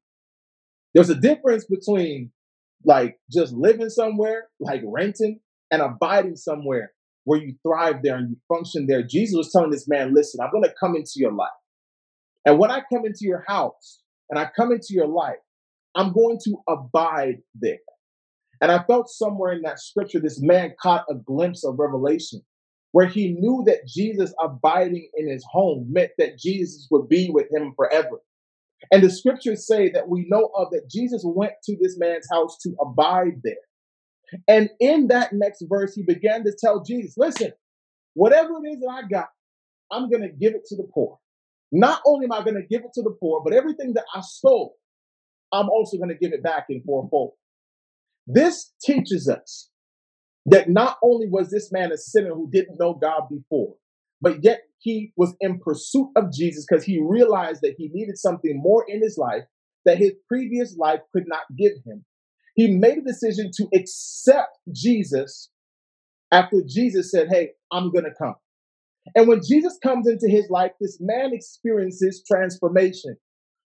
[0.94, 2.30] There's a difference between
[2.84, 6.92] like just living somewhere, like renting, and abiding somewhere
[7.28, 9.02] where you thrive there and you function there.
[9.02, 11.50] Jesus was telling this man, listen, I'm going to come into your life.
[12.46, 15.36] And when I come into your house and I come into your life,
[15.94, 17.80] I'm going to abide there.
[18.62, 22.40] And I felt somewhere in that scripture, this man caught a glimpse of revelation
[22.92, 27.52] where he knew that Jesus abiding in his home meant that Jesus would be with
[27.52, 28.22] him forever.
[28.90, 32.56] And the scriptures say that we know of that Jesus went to this man's house
[32.62, 33.67] to abide there.
[34.46, 37.52] And in that next verse, he began to tell Jesus, listen,
[38.14, 39.28] whatever it is that I got,
[39.90, 41.18] I'm going to give it to the poor.
[41.72, 44.20] Not only am I going to give it to the poor, but everything that I
[44.22, 44.76] stole,
[45.52, 47.32] I'm also going to give it back in fourfold.
[48.26, 49.70] This teaches us
[50.46, 53.74] that not only was this man a sinner who didn't know God before,
[54.20, 58.60] but yet he was in pursuit of Jesus because he realized that he needed something
[58.60, 59.44] more in his life
[59.84, 62.04] that his previous life could not give him.
[62.58, 65.50] He made a decision to accept Jesus
[66.32, 68.36] after Jesus said, Hey, I'm going to come.
[69.14, 73.16] And when Jesus comes into his life, this man experiences transformation.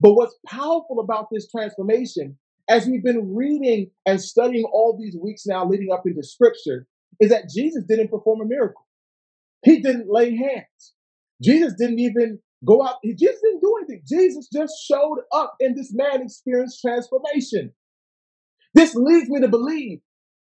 [0.02, 2.38] But what's powerful about this transformation
[2.69, 6.88] as we've been reading and studying all these weeks now leading up into scripture,
[7.19, 8.86] is that Jesus didn't perform a miracle.
[9.63, 10.93] He didn't lay hands.
[11.41, 12.98] Jesus didn't even go out.
[13.04, 14.04] He just didn't do anything.
[14.08, 17.74] Jesus just showed up and this man experienced transformation.
[18.75, 20.01] This leads me to believe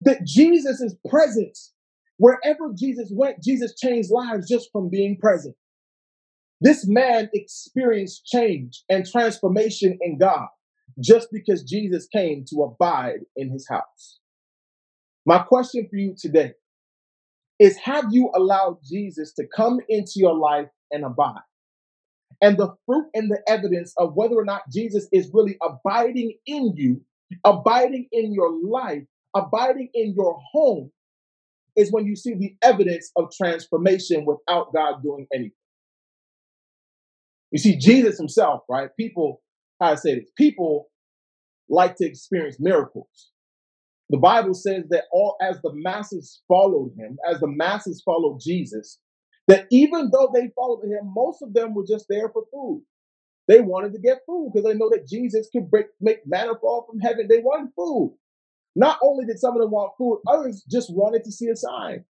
[0.03, 1.73] that Jesus' is presence,
[2.19, 5.57] wherever Jesus went, Jesus changed lives just from being present.
[6.61, 10.49] This man experienced change and transformation in God
[11.01, 14.21] just because Jesus came to abide in his house.
[15.27, 16.55] My question for you today
[17.61, 21.43] is Have you allowed Jesus to come into your life and abide?
[22.43, 26.75] And the fruit and the evidence of whether or not Jesus is really abiding in
[26.77, 27.03] you,
[27.45, 30.91] abiding in your life, abiding in your home,
[31.77, 35.53] is when you see the evidence of transformation without God doing anything.
[37.51, 38.91] You see, Jesus himself, right?
[38.99, 39.43] People
[39.81, 40.89] how I say this, people
[41.69, 43.31] like to experience miracles.
[44.11, 48.99] The Bible says that all as the masses followed him, as the masses followed Jesus,
[49.49, 52.83] that even though they followed him, most of them were just there for food.
[53.49, 56.87] They wanted to get food because they know that Jesus could break, make manna fall
[56.89, 57.27] from heaven.
[57.29, 58.17] They wanted food.
[58.77, 62.05] Not only did some of them want food, others just wanted to see a sign.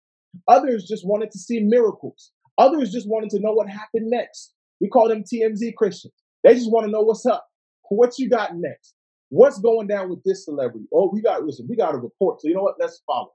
[0.48, 2.32] Others just wanted to see miracles.
[2.58, 4.54] Others just wanted to know what happened next.
[4.80, 6.14] We call them TMZ Christians.
[6.42, 7.46] They just want to know what's up.
[7.90, 8.94] What you got next?
[9.28, 10.86] What's going down with this celebrity?
[10.92, 12.40] Oh, we got listen, we got a report.
[12.40, 12.76] So you know what?
[12.80, 13.32] Let's follow.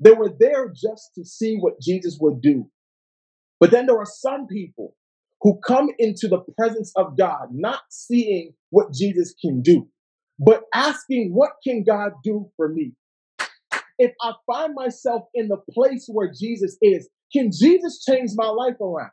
[0.00, 2.70] They were there just to see what Jesus would do.
[3.60, 4.94] But then there are some people
[5.40, 9.88] who come into the presence of God, not seeing what Jesus can do,
[10.38, 12.92] but asking, what can God do for me?
[13.98, 18.80] If I find myself in the place where Jesus is, can Jesus change my life
[18.80, 19.10] around?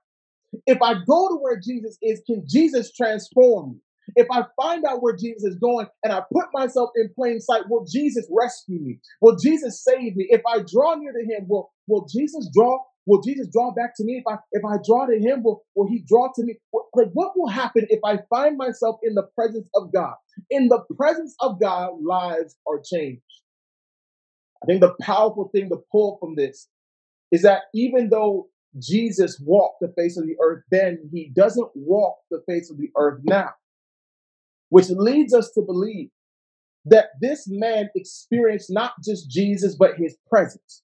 [0.66, 3.78] If I go to where Jesus is, can Jesus transform me?
[4.16, 7.64] If I find out where Jesus is going and I put myself in plain sight,
[7.70, 9.00] will Jesus rescue me?
[9.20, 10.28] Will Jesus save me?
[10.30, 12.80] If I draw near to him, will, will Jesus draw?
[13.06, 14.18] Will Jesus draw back to me?
[14.18, 16.56] If I if I draw to him, will, will he draw to me?
[16.96, 20.15] Like what will happen if I find myself in the presence of God?
[20.50, 23.22] In the presence of God, lives are changed.
[24.63, 26.68] I think the powerful thing to pull from this
[27.32, 28.48] is that even though
[28.80, 32.91] Jesus walked the face of the earth then, he doesn't walk the face of the
[32.98, 33.52] earth now
[34.70, 36.10] which leads us to believe
[36.86, 40.84] that this man experienced not just Jesus, but his presence.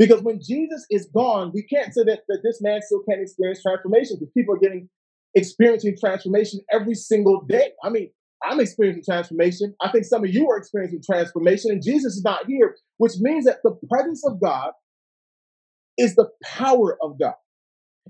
[0.00, 3.60] Because when Jesus is gone, we can't say that, that this man still can't experience
[3.60, 4.88] transformation because people are getting
[5.34, 7.72] experiencing transformation every single day.
[7.84, 8.10] I mean,
[8.42, 9.74] I'm experiencing transformation.
[9.82, 13.44] I think some of you are experiencing transformation, and Jesus is not here, which means
[13.44, 14.70] that the presence of God
[15.98, 17.34] is the power of God.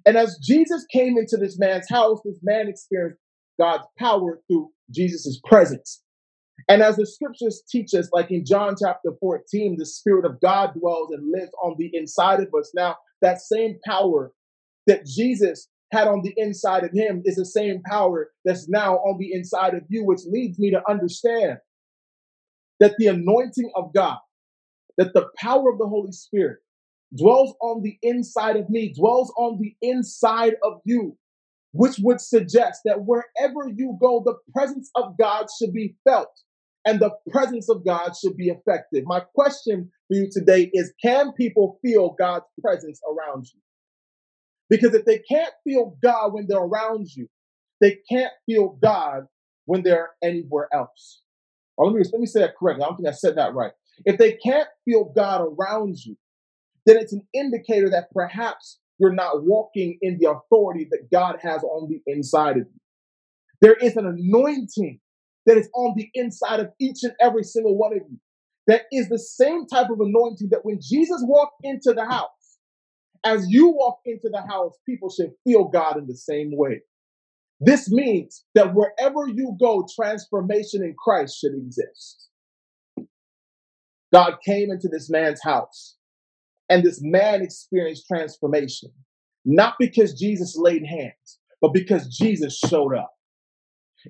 [0.06, 3.18] And as Jesus came into this man's house, this man experienced
[3.60, 6.02] God's power through Jesus' presence.
[6.68, 10.74] And as the scriptures teach us, like in John chapter 14, the Spirit of God
[10.78, 12.72] dwells and lives on the inside of us.
[12.74, 14.32] Now, that same power
[14.86, 19.18] that Jesus had on the inside of him is the same power that's now on
[19.18, 21.58] the inside of you, which leads me to understand
[22.78, 24.18] that the anointing of God,
[24.96, 26.58] that the power of the Holy Spirit
[27.16, 31.16] dwells on the inside of me, dwells on the inside of you,
[31.72, 36.30] which would suggest that wherever you go, the presence of God should be felt
[36.86, 39.04] and the presence of God should be effective.
[39.06, 43.60] My question for you today is can people feel God's presence around you?
[44.68, 47.28] Because if they can't feel God when they're around you,
[47.80, 49.26] they can't feel God
[49.66, 51.22] when they're anywhere else.
[51.76, 52.84] Let me, let me say that correctly.
[52.84, 53.72] I don't think I said that right.
[54.04, 56.16] If they can't feel God around you,
[56.86, 61.62] then it's an indicator that perhaps you're not walking in the authority that God has
[61.62, 62.80] on the inside of you.
[63.60, 65.00] There is an anointing
[65.50, 68.18] that is on the inside of each and every single one of you.
[68.68, 72.28] That is the same type of anointing that when Jesus walked into the house,
[73.24, 76.82] as you walk into the house, people should feel God in the same way.
[77.58, 82.28] This means that wherever you go, transformation in Christ should exist.
[84.12, 85.96] God came into this man's house,
[86.68, 88.90] and this man experienced transformation,
[89.44, 93.10] not because Jesus laid hands, but because Jesus showed up.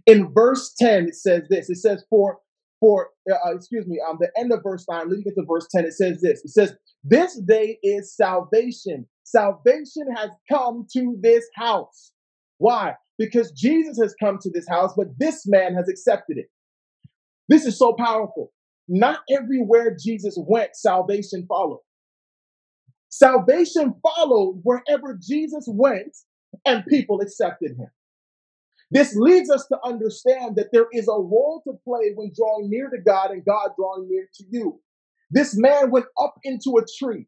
[0.06, 2.38] In verse 10, it says this it says, For
[2.80, 5.44] for uh, uh, excuse me, um, the end of verse 9, let me get to
[5.46, 5.84] verse 10.
[5.84, 6.42] It says this.
[6.44, 6.74] It says,
[7.04, 9.06] This day is salvation.
[9.24, 12.12] Salvation has come to this house.
[12.58, 12.94] Why?
[13.18, 16.46] Because Jesus has come to this house, but this man has accepted it.
[17.48, 18.52] This is so powerful.
[18.88, 21.80] Not everywhere Jesus went, salvation followed.
[23.08, 26.16] Salvation followed wherever Jesus went
[26.64, 27.90] and people accepted him.
[28.90, 32.90] This leads us to understand that there is a role to play when drawing near
[32.90, 34.80] to God and God drawing near to you.
[35.30, 37.26] This man went up into a tree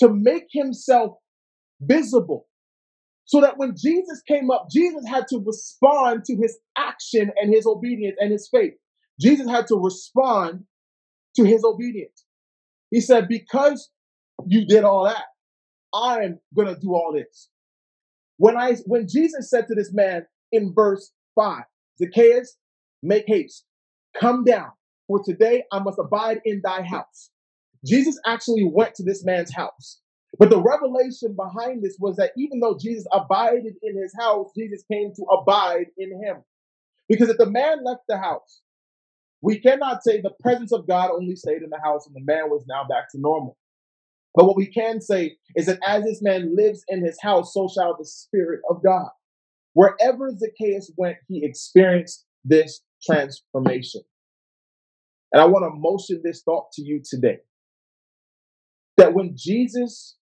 [0.00, 1.12] to make himself
[1.80, 2.48] visible
[3.24, 7.66] so that when Jesus came up, Jesus had to respond to his action and his
[7.66, 8.72] obedience and his faith.
[9.20, 10.64] Jesus had to respond
[11.36, 12.24] to his obedience.
[12.90, 13.90] He said, Because
[14.46, 15.22] you did all that,
[15.94, 17.48] I'm going to do all this.
[18.36, 21.62] When I when Jesus said to this man, in verse 5.
[21.98, 22.56] Zacchaeus,
[23.02, 23.64] make haste,
[24.18, 24.70] come down,
[25.06, 27.30] for today I must abide in thy house.
[27.84, 30.00] Jesus actually went to this man's house.
[30.38, 34.84] But the revelation behind this was that even though Jesus abided in his house, Jesus
[34.90, 36.44] came to abide in him.
[37.08, 38.60] Because if the man left the house,
[39.42, 42.50] we cannot say the presence of God only stayed in the house and the man
[42.50, 43.56] was now back to normal.
[44.34, 47.68] But what we can say is that as this man lives in his house, so
[47.68, 49.08] shall the Spirit of God.
[49.74, 54.02] Wherever Zacchaeus went, he experienced this transformation.
[55.32, 57.38] And I want to motion this thought to you today
[58.96, 60.16] that when Jesus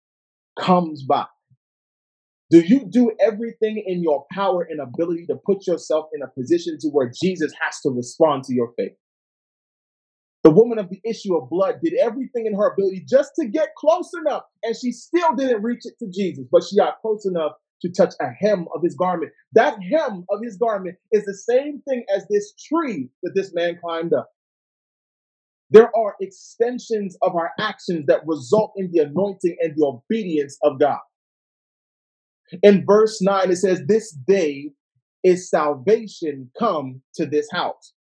[0.59, 1.26] comes by,
[2.50, 6.78] do you do everything in your power and ability to put yourself in a position
[6.80, 8.92] to where Jesus has to respond to your faith?
[10.42, 13.70] The woman of the issue of blood did everything in her ability just to get
[13.76, 17.52] close enough, and she still didn't reach it to Jesus, but she got close enough
[17.84, 19.32] to touch a hem of his garment.
[19.52, 23.78] That hem of his garment is the same thing as this tree that this man
[23.80, 24.30] climbed up.
[25.70, 30.78] There are extensions of our actions that result in the anointing and the obedience of
[30.78, 31.00] God.
[32.62, 34.70] In verse 9, it says, This day
[35.22, 37.92] is salvation come to this house.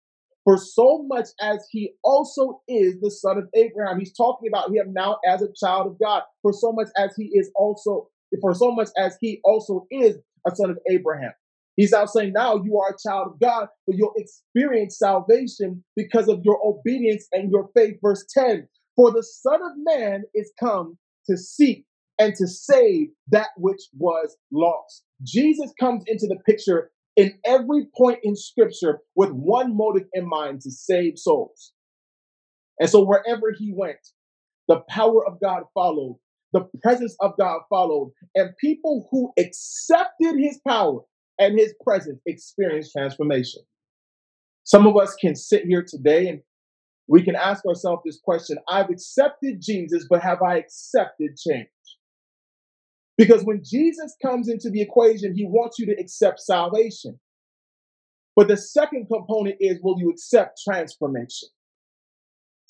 [0.44, 4.92] For so much as he also is the son of Abraham, he's talking about him
[4.92, 6.22] now as a child of God.
[6.42, 8.08] For so much as he is also
[8.40, 10.16] for so much as he also is
[10.46, 11.32] a son of Abraham.
[11.76, 16.28] He's out saying now you are a child of God, but you'll experience salvation because
[16.28, 17.96] of your obedience and your faith.
[18.02, 21.84] Verse 10 For the Son of Man is come to seek
[22.18, 25.02] and to save that which was lost.
[25.24, 30.60] Jesus comes into the picture in every point in scripture with one motive in mind
[30.62, 31.72] to save souls.
[32.78, 33.98] And so wherever he went,
[34.68, 36.18] the power of God followed
[36.54, 41.00] the presence of God followed, and people who accepted his power
[41.38, 43.62] and his presence experienced transformation.
[44.62, 46.40] Some of us can sit here today and
[47.08, 51.68] we can ask ourselves this question I've accepted Jesus, but have I accepted change?
[53.18, 57.18] Because when Jesus comes into the equation, he wants you to accept salvation.
[58.36, 61.48] But the second component is will you accept transformation?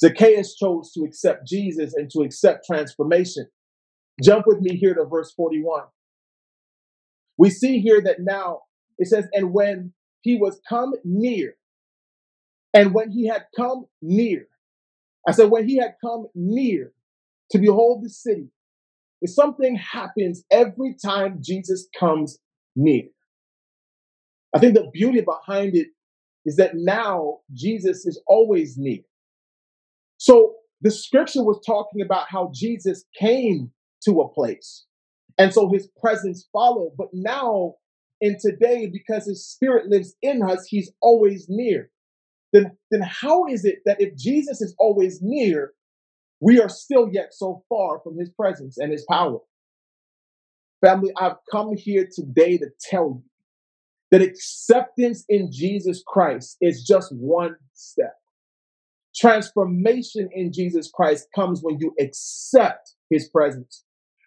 [0.01, 3.47] Zacchaeus chose to accept Jesus and to accept transformation.
[4.23, 5.85] Jump with me here to verse 41.
[7.37, 8.61] We see here that now
[8.99, 11.57] it says, and when he was come near,
[12.73, 14.47] and when he had come near,
[15.27, 16.93] I said, when he had come near
[17.51, 18.49] to behold the city,
[19.21, 22.39] if something happens every time Jesus comes
[22.77, 23.05] near.
[24.55, 25.89] I think the beauty behind it
[26.45, 29.01] is that now Jesus is always near.
[30.19, 33.71] So the scripture was talking about how Jesus came
[34.07, 34.85] to a place.
[35.39, 36.93] And so his presence followed.
[36.97, 37.75] But now,
[38.21, 41.91] in today, because his spirit lives in us, he's always near.
[42.53, 45.73] Then, then how is it that if Jesus is always near,
[46.41, 49.39] we are still yet so far from his presence and his power?
[50.85, 53.31] Family, I've come here today to tell you
[54.11, 58.15] that acceptance in Jesus Christ is just one step.
[59.17, 63.84] Transformation in Jesus Christ comes when you accept his presence.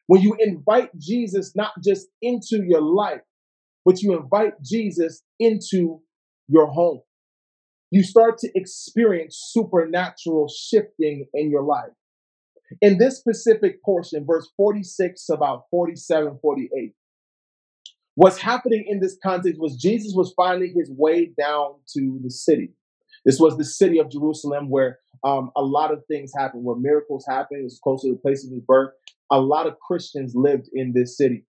[0.07, 3.21] When you invite Jesus not just into your life,
[3.85, 6.01] but you invite Jesus into
[6.47, 7.01] your home.
[7.91, 11.91] You start to experience supernatural shifting in your life.
[12.81, 16.93] In this specific portion, verse 46, about 47, 48,
[18.15, 22.73] what's happening in this context was Jesus was finding his way down to the city.
[23.23, 27.25] This was the city of Jerusalem where um, a lot of things happened, where miracles
[27.27, 27.61] happened.
[27.61, 28.91] It was close to the place of his birth.
[29.31, 31.45] A lot of Christians lived in this city.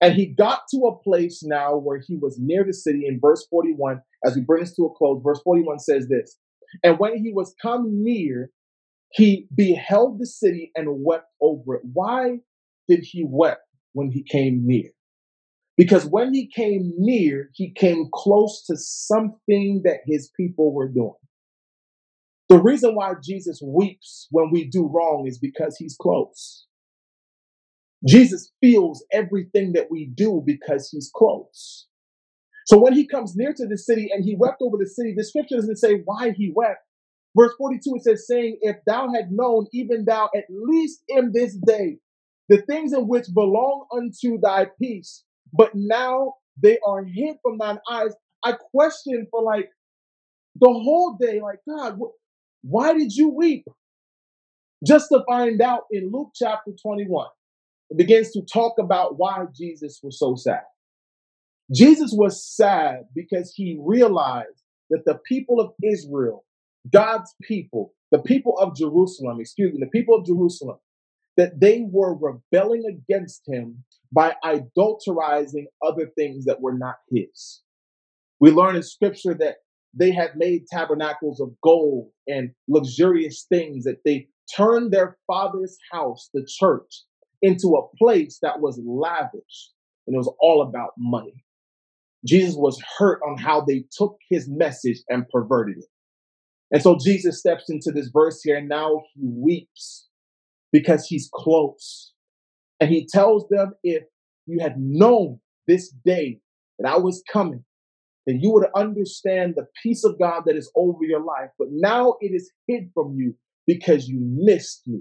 [0.00, 3.46] And he got to a place now where he was near the city in verse
[3.50, 4.00] 41.
[4.24, 6.36] As we bring this to a close, verse 41 says this
[6.82, 8.50] And when he was come near,
[9.12, 11.82] he beheld the city and wept over it.
[11.92, 12.38] Why
[12.88, 13.58] did he weep
[13.92, 14.90] when he came near?
[15.76, 21.14] Because when he came near, he came close to something that his people were doing.
[22.48, 26.66] The reason why Jesus weeps when we do wrong is because he's close.
[28.06, 31.86] Jesus feels everything that we do because he's close.
[32.66, 35.24] So when he comes near to the city and he wept over the city, the
[35.24, 36.80] scripture doesn't say why he wept.
[37.36, 41.56] Verse 42, it says, saying, If thou had known, even thou at least in this
[41.66, 41.98] day,
[42.48, 47.78] the things in which belong unto thy peace, but now they are hid from thine
[47.90, 48.12] eyes.
[48.44, 49.70] I question for like
[50.60, 52.14] the whole day, like, God, wh-
[52.64, 53.66] why did you weep?
[54.86, 57.39] Just to find out in Luke chapter 21, it
[57.96, 60.62] begins to talk about why Jesus was so sad.
[61.72, 66.44] Jesus was sad because he realized that the people of Israel,
[66.92, 70.78] God's people, the people of Jerusalem, excuse me, the people of Jerusalem,
[71.36, 77.62] that they were rebelling against him by adulterizing other things that were not his.
[78.40, 79.56] We learn in scripture that
[79.94, 86.30] they had made tabernacles of gold and luxurious things, that they turned their father's house,
[86.34, 87.04] the church,
[87.42, 89.70] into a place that was lavish
[90.06, 91.44] and it was all about money.
[92.26, 95.86] Jesus was hurt on how they took his message and perverted it.
[96.70, 100.08] And so Jesus steps into this verse here and now he weeps
[100.72, 102.12] because he's close.
[102.78, 104.04] And he tells them, if
[104.46, 106.40] you had known this day
[106.78, 107.64] that I was coming,
[108.26, 111.50] then you would understand the peace of God that is over your life.
[111.58, 113.34] But now it is hid from you
[113.66, 115.00] because you missed me.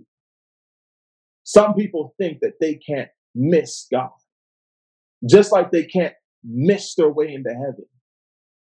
[1.50, 4.12] Some people think that they can't miss God,
[5.28, 7.86] just like they can't miss their way into heaven.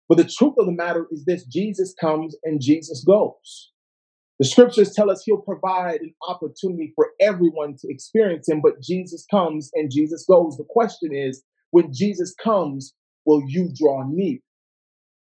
[0.09, 3.71] But the truth of the matter is this Jesus comes and Jesus goes.
[4.38, 9.25] The scriptures tell us he'll provide an opportunity for everyone to experience him, but Jesus
[9.31, 10.57] comes and Jesus goes.
[10.57, 12.93] The question is when Jesus comes,
[13.25, 14.39] will you draw near?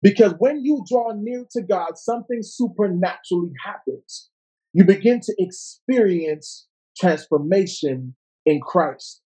[0.02, 4.30] Because when you draw near to God, something supernaturally happens.
[4.72, 6.68] You begin to experience
[7.00, 8.14] transformation
[8.46, 9.22] in Christ.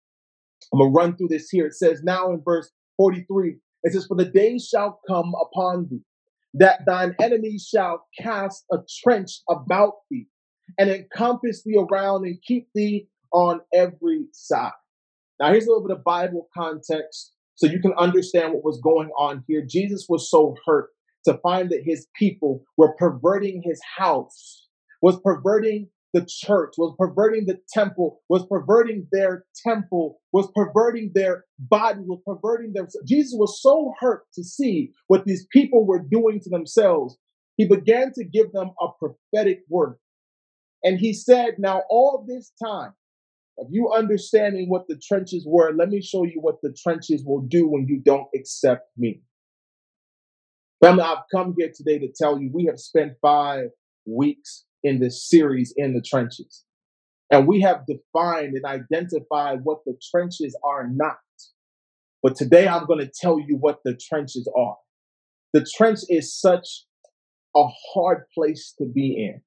[0.71, 1.67] I'm going to run through this here.
[1.67, 6.03] It says now in verse 43, it says, For the day shall come upon thee
[6.55, 10.27] that thine enemies shall cast a trench about thee
[10.77, 14.71] and encompass thee around and keep thee on every side.
[15.39, 19.09] Now, here's a little bit of Bible context so you can understand what was going
[19.17, 19.63] on here.
[19.67, 20.89] Jesus was so hurt
[21.25, 24.67] to find that his people were perverting his house,
[25.01, 31.45] was perverting the church, was perverting the temple, was perverting their temple, was perverting their
[31.57, 32.87] body, was perverting their.
[33.05, 37.17] Jesus was so hurt to see what these people were doing to themselves
[37.57, 39.97] he began to give them a prophetic word.
[40.83, 42.93] And he said, Now, all this time
[43.59, 47.41] of you understanding what the trenches were, let me show you what the trenches will
[47.41, 49.21] do when you don't accept me.
[50.83, 53.69] Family, I've come here today to tell you we have spent five
[54.05, 56.63] weeks in this series in the trenches.
[57.31, 61.17] And we have defined and identified what the trenches are not.
[62.21, 64.77] But today I'm going to tell you what the trenches are.
[65.53, 66.85] The trench is such
[67.55, 69.41] a hard place to be in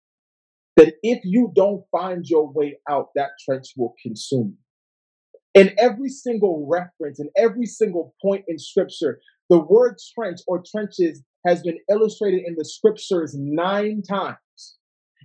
[0.77, 5.63] that if you don't find your way out, that trench will consume you.
[5.63, 11.23] In every single reference, in every single point in scripture, the word trench or trenches
[11.47, 14.77] has been illustrated in the scriptures nine times.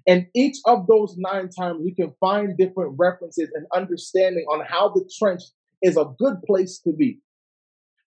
[0.07, 4.89] And each of those nine times, we can find different references and understanding on how
[4.89, 5.41] the trench
[5.81, 7.19] is a good place to be.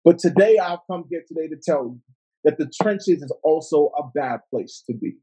[0.04, 2.00] But today, I've come here today to tell you
[2.44, 5.14] that the trenches is also a bad place to be.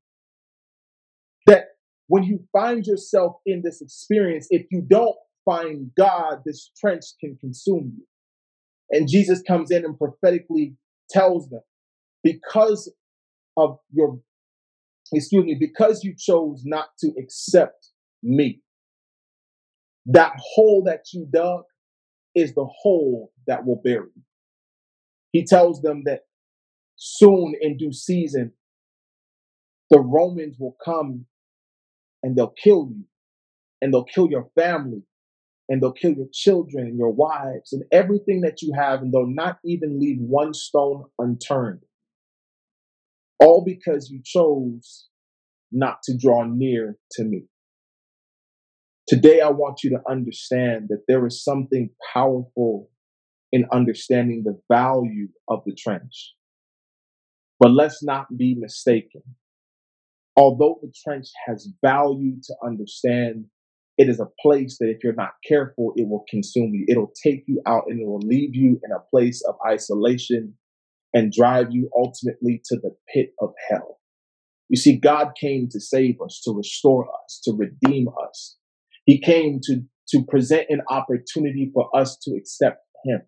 [1.46, 1.64] That
[2.06, 7.36] when you find yourself in this experience, if you don't find God, this trench can
[7.40, 8.06] consume you.
[8.90, 10.76] And Jesus comes in and prophetically
[11.10, 11.60] tells them,
[12.22, 12.92] because
[13.56, 14.20] of your,
[15.12, 17.88] excuse me, because you chose not to accept
[18.22, 18.60] me,
[20.06, 21.62] that hole that you dug
[22.34, 24.22] is the hole that will bury you.
[25.32, 26.20] He tells them that
[26.96, 28.52] soon in due season,
[29.90, 31.26] the Romans will come
[32.22, 33.04] and they'll kill you,
[33.80, 35.02] and they'll kill your family,
[35.68, 39.26] and they'll kill your children and your wives and everything that you have, and they'll
[39.26, 41.80] not even leave one stone unturned.
[43.40, 45.08] All because you chose
[45.72, 47.44] not to draw near to me.
[49.08, 52.90] Today, I want you to understand that there is something powerful
[53.50, 56.34] in understanding the value of the trench.
[57.58, 59.22] But let's not be mistaken.
[60.36, 63.46] Although the trench has value to understand,
[63.98, 66.86] it is a place that if you're not careful, it will consume you.
[66.88, 70.54] It'll take you out and it will leave you in a place of isolation
[71.12, 73.98] and drive you ultimately to the pit of hell.
[74.68, 78.56] You see, God came to save us, to restore us, to redeem us.
[79.04, 83.22] He came to, to present an opportunity for us to accept Him.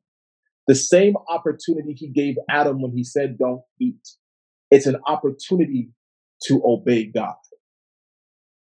[0.69, 4.09] The same opportunity He gave Adam when He said, Don't eat.
[4.71, 5.91] It's an opportunity
[6.45, 7.35] to obey God.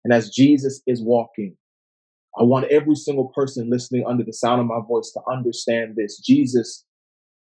[0.05, 1.57] And as Jesus is walking,
[2.39, 6.19] I want every single person listening under the sound of my voice to understand this.
[6.19, 6.85] Jesus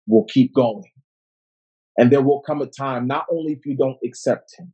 [0.07, 0.83] will keep going.
[1.97, 4.73] And there will come a time, not only if you don't accept him,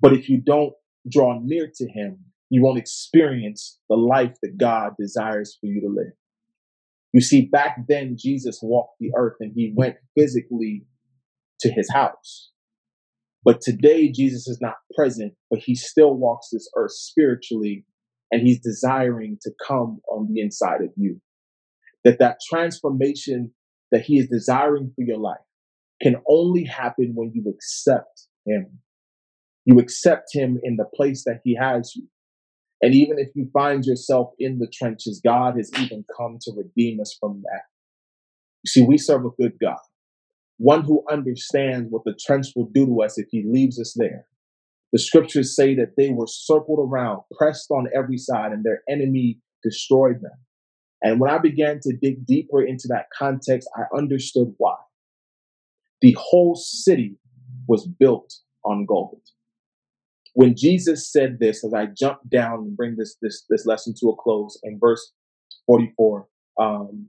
[0.00, 0.72] but if you don't
[1.10, 2.18] draw near to him,
[2.48, 6.12] you won't experience the life that God desires for you to live.
[7.12, 10.86] You see, back then, Jesus walked the earth and he went physically
[11.60, 12.50] to his house.
[13.44, 17.84] But today, Jesus is not present, but he still walks this earth spiritually,
[18.30, 21.20] and he's desiring to come on the inside of you.
[22.04, 23.52] That that transformation
[23.92, 25.38] that he is desiring for your life
[26.02, 28.78] can only happen when you accept him.
[29.64, 32.08] You accept him in the place that he has you.
[32.82, 37.00] And even if you find yourself in the trenches, God has even come to redeem
[37.00, 37.62] us from that.
[38.62, 39.78] You see, we serve a good God
[40.60, 44.26] one who understands what the trench will do to us if he leaves us there.
[44.92, 49.38] The scriptures say that they were circled around, pressed on every side, and their enemy
[49.64, 50.38] destroyed them.
[51.02, 54.74] And when I began to dig deeper into that context, I understood why.
[56.00, 57.16] The whole city
[57.68, 58.34] was built
[58.64, 59.20] on gold.
[60.34, 64.10] When Jesus said this, as I jump down and bring this this this lesson to
[64.10, 65.12] a close in verse
[65.66, 66.26] 44,
[66.58, 67.08] um,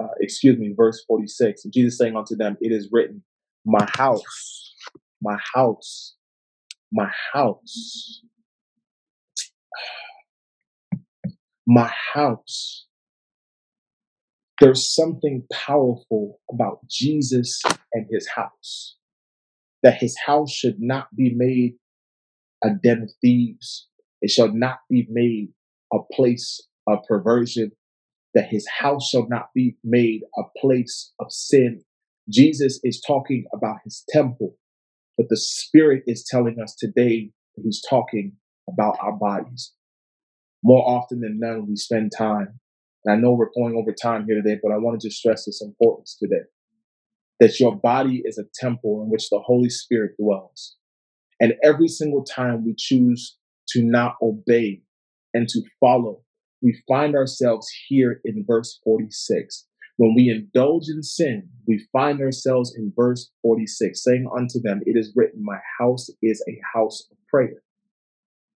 [0.00, 1.64] uh, excuse me, verse 46.
[1.72, 3.22] Jesus saying unto them, It is written,
[3.64, 4.74] My house,
[5.20, 6.14] my house,
[6.92, 8.22] my house,
[11.66, 12.86] my house.
[14.62, 17.62] There's something powerful about Jesus
[17.94, 18.96] and his house.
[19.82, 21.74] That his house should not be made
[22.64, 23.88] a den of thieves.
[24.22, 25.48] It shall not be made
[25.92, 27.72] a place of perversion
[28.34, 31.82] that his house shall not be made a place of sin.
[32.30, 34.56] Jesus is talking about his temple,
[35.18, 38.34] but the Spirit is telling us today he's talking
[38.70, 39.72] about our bodies.
[40.64, 42.60] More often than none, we spend time.
[43.04, 45.44] And I know we're going over time here today, but I want to just stress
[45.44, 46.44] this importance today
[47.40, 50.76] that your body is a temple in which the Holy Spirit dwells.
[51.40, 53.36] And every single time we choose
[53.70, 54.82] to not obey
[55.34, 56.22] and to follow
[56.62, 62.74] we find ourselves here in verse 46 When we indulge in sin, we find ourselves
[62.76, 67.18] in verse 46, saying unto them, It is written, My house is a house of
[67.28, 67.62] prayer,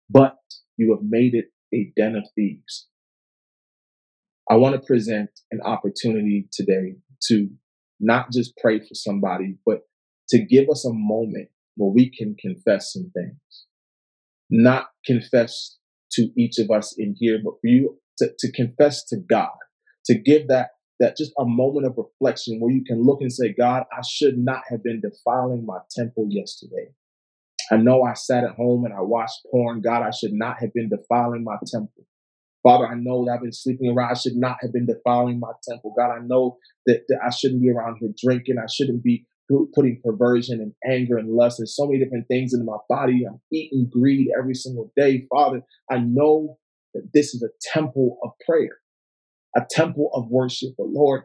[0.09, 0.39] but
[0.77, 2.87] you have made it a den of thieves.
[4.49, 6.97] I want to present an opportunity today
[7.29, 7.49] to
[7.99, 9.81] not just pray for somebody, but
[10.29, 13.67] to give us a moment where we can confess some things.
[14.51, 15.79] Not confess
[16.13, 19.57] to each of us in here, but for you to, to confess to God,
[20.07, 20.69] to give that
[20.99, 24.39] that just a moment of reflection where you can look and say, God, I should
[24.39, 26.89] not have been defiling my temple yesterday.
[27.71, 29.83] I know I sat at home and I watched porn.
[29.83, 32.07] God, I should not have been defiling my temple.
[32.67, 34.11] Father, I know that I've been sleeping around.
[34.11, 35.95] I should not have been defiling my temple.
[35.97, 38.57] God, I know that, that I shouldn't be around here drinking.
[38.59, 39.25] I shouldn't be
[39.73, 43.25] putting perversion and anger and lust and so many different things into my body.
[43.25, 45.29] I'm eating greed every single day.
[45.31, 46.59] Father, I know
[46.93, 48.79] that this is a temple of prayer,
[49.55, 50.71] a temple of worship.
[50.77, 51.23] But Lord,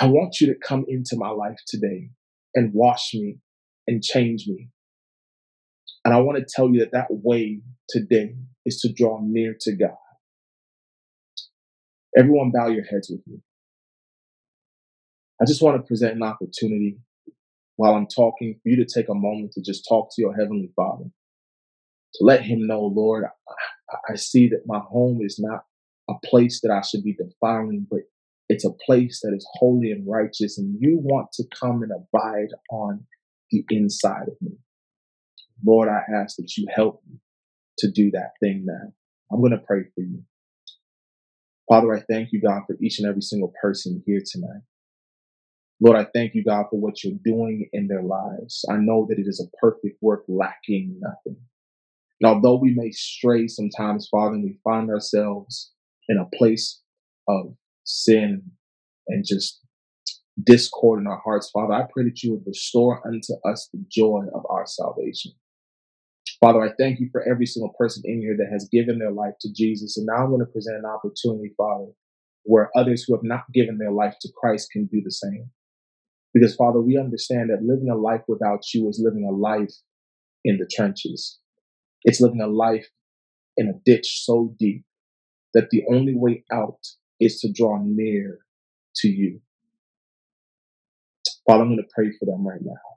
[0.00, 2.10] I want you to come into my life today
[2.52, 3.38] and wash me
[3.86, 4.70] and change me.
[6.04, 9.76] And I want to tell you that that way today is to draw near to
[9.76, 9.94] God.
[12.16, 13.38] Everyone bow your heads with me.
[15.40, 16.98] I just want to present an opportunity
[17.76, 20.70] while I'm talking for you to take a moment to just talk to your Heavenly
[20.74, 21.04] Father,
[22.14, 23.24] to let Him know, Lord,
[23.90, 25.64] I, I see that my home is not
[26.08, 28.00] a place that I should be defiling, but
[28.48, 32.54] it's a place that is holy and righteous, and you want to come and abide
[32.70, 33.04] on
[33.50, 34.52] the inside of me.
[35.64, 37.18] Lord, I ask that you help me
[37.78, 38.92] to do that thing now.
[39.30, 40.22] I'm going to pray for you.
[41.68, 44.62] Father, I thank you, God, for each and every single person here tonight.
[45.80, 48.64] Lord, I thank you, God, for what you're doing in their lives.
[48.70, 51.36] I know that it is a perfect work lacking nothing.
[52.20, 55.72] And although we may stray sometimes, Father, and we find ourselves
[56.08, 56.80] in a place
[57.28, 57.54] of
[57.84, 58.42] sin
[59.08, 59.60] and just
[60.42, 64.24] discord in our hearts, Father, I pray that you would restore unto us the joy
[64.34, 65.32] of our salvation.
[66.46, 69.34] Father, I thank you for every single person in here that has given their life
[69.40, 69.96] to Jesus.
[69.96, 71.86] And now I'm going to present an opportunity, Father,
[72.44, 75.50] where others who have not given their life to Christ can do the same.
[76.32, 79.74] Because, Father, we understand that living a life without you is living a life
[80.44, 81.40] in the trenches.
[82.04, 82.86] It's living a life
[83.56, 84.84] in a ditch so deep
[85.52, 86.78] that the only way out
[87.18, 88.38] is to draw near
[88.98, 89.40] to you.
[91.44, 92.95] Father, I'm going to pray for them right now.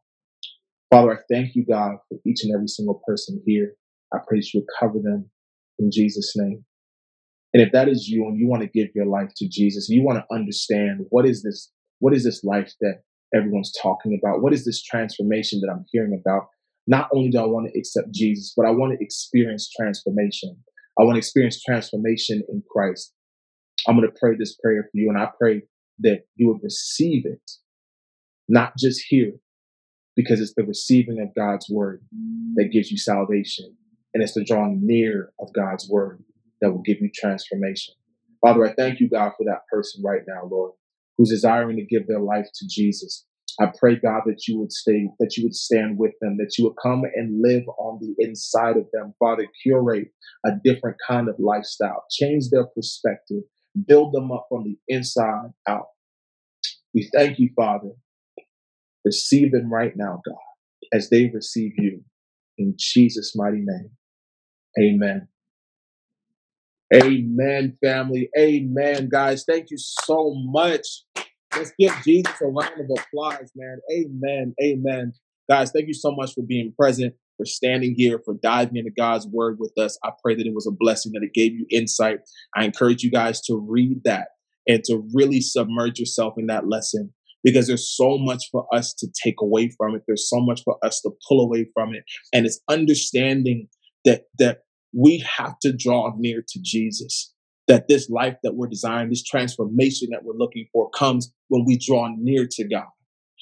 [0.89, 3.73] Father, I thank you, God, for each and every single person here.
[4.13, 5.29] I pray that you would cover them
[5.77, 6.65] in Jesus' name.
[7.53, 10.03] And if that is you and you want to give your life to Jesus, you
[10.03, 13.01] want to understand what is this, what is this life that
[13.35, 14.41] everyone's talking about?
[14.41, 16.47] What is this transformation that I'm hearing about?
[16.87, 20.57] Not only do I want to accept Jesus, but I want to experience transformation.
[20.99, 23.13] I want to experience transformation in Christ.
[23.87, 25.61] I'm going to pray this prayer for you, and I pray
[25.99, 27.51] that you would receive it,
[28.47, 29.41] not just hear it,
[30.19, 32.03] because it's the receiving of God's word
[32.55, 33.73] that gives you salvation.
[34.13, 36.21] And it's the drawing near of God's word
[36.59, 37.93] that will give you transformation.
[38.41, 40.73] Father, I thank you, God, for that person right now, Lord,
[41.17, 43.25] who's desiring to give their life to Jesus.
[43.61, 46.65] I pray, God, that you would stay, that you would stand with them, that you
[46.65, 49.13] would come and live on the inside of them.
[49.19, 50.09] Father, curate
[50.45, 53.43] a different kind of lifestyle, change their perspective,
[53.87, 55.87] build them up from the inside out.
[56.93, 57.91] We thank you, Father,
[59.09, 60.35] Receive them right now, God,
[60.93, 62.03] as they receive you.
[62.59, 63.89] In Jesus' mighty name.
[64.79, 65.27] Amen.
[66.93, 68.29] Amen, family.
[68.37, 69.45] Amen, guys.
[69.45, 70.85] Thank you so much.
[71.55, 73.79] Let's give Jesus a round of applause, man.
[73.91, 74.53] Amen.
[74.63, 75.13] Amen.
[75.49, 79.25] Guys, thank you so much for being present, for standing here, for diving into God's
[79.25, 79.97] word with us.
[80.03, 82.19] I pray that it was a blessing, that it gave you insight.
[82.55, 84.27] I encourage you guys to read that
[84.67, 87.11] and to really submerge yourself in that lesson
[87.43, 90.03] because there's so much for us to take away from it.
[90.07, 92.03] There's so much for us to pull away from it.
[92.33, 93.67] And it's understanding
[94.05, 94.59] that, that
[94.93, 97.33] we have to draw near to Jesus.
[97.67, 101.77] That this life that we're designed, this transformation that we're looking for comes when we
[101.77, 102.87] draw near to God.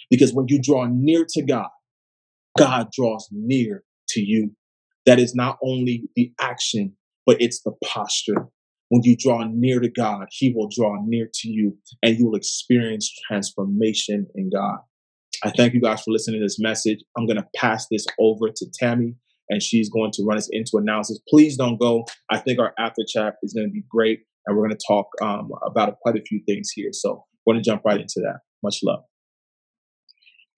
[0.09, 1.69] Because when you draw near to God,
[2.57, 4.51] God draws near to you.
[5.05, 6.93] That is not only the action,
[7.25, 8.49] but it's the posture.
[8.89, 12.35] When you draw near to God, He will draw near to you and you will
[12.35, 14.77] experience transformation in God.
[15.43, 16.99] I thank you guys for listening to this message.
[17.17, 19.15] I'm going to pass this over to Tammy
[19.49, 21.19] and she's going to run us into analysis.
[21.29, 22.05] Please don't go.
[22.31, 25.07] I think our after chat is going to be great and we're going to talk
[25.21, 26.89] um, about quite a few things here.
[26.91, 28.39] So we're going to jump right into that.
[28.63, 29.03] Much love.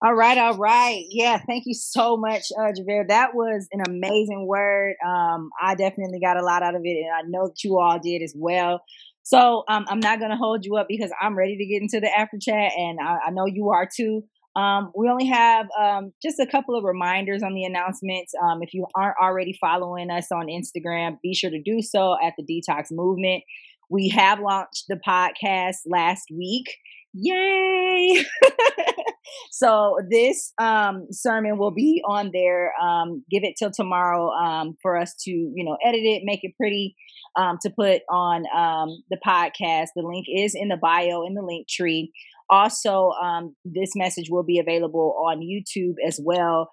[0.01, 1.03] All right, all right.
[1.09, 2.71] Yeah, thank you so much, uh.
[3.09, 4.95] That was an amazing word.
[5.05, 7.99] Um, I definitely got a lot out of it, and I know that you all
[7.99, 8.81] did as well.
[9.23, 11.99] So um, I'm not going to hold you up because I'm ready to get into
[11.99, 14.23] the after chat, and I, I know you are too.
[14.55, 18.33] Um, we only have um, just a couple of reminders on the announcements.
[18.41, 22.33] Um, if you aren't already following us on Instagram, be sure to do so at
[22.37, 23.43] the Detox Movement.
[23.89, 26.67] We have launched the podcast last week.
[27.13, 28.23] Yay!
[29.51, 32.73] so this um, sermon will be on there.
[32.79, 36.53] Um, give it till tomorrow um, for us to, you know, edit it, make it
[36.57, 36.95] pretty
[37.35, 39.87] um, to put on um, the podcast.
[39.95, 42.11] The link is in the bio in the link tree.
[42.49, 46.69] Also, um, this message will be available on YouTube as well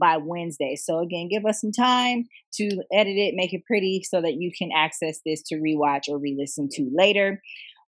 [0.00, 0.74] by Wednesday.
[0.76, 2.24] So again, give us some time
[2.54, 6.18] to edit it, make it pretty so that you can access this to rewatch or
[6.18, 7.40] re-listen to later.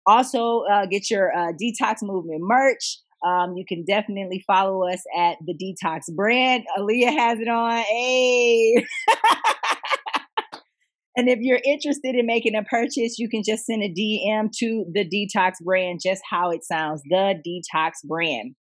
[0.06, 2.98] Also, uh, get your uh, Detox Movement merch.
[3.24, 6.64] Um, you can definitely follow us at the Detox brand.
[6.78, 7.82] Aaliyah has it on.
[7.82, 8.84] Hey.
[11.16, 14.86] And if you're interested in making a purchase, you can just send a DM to
[14.90, 18.54] the Detox brand, just how it sounds, the Detox brand.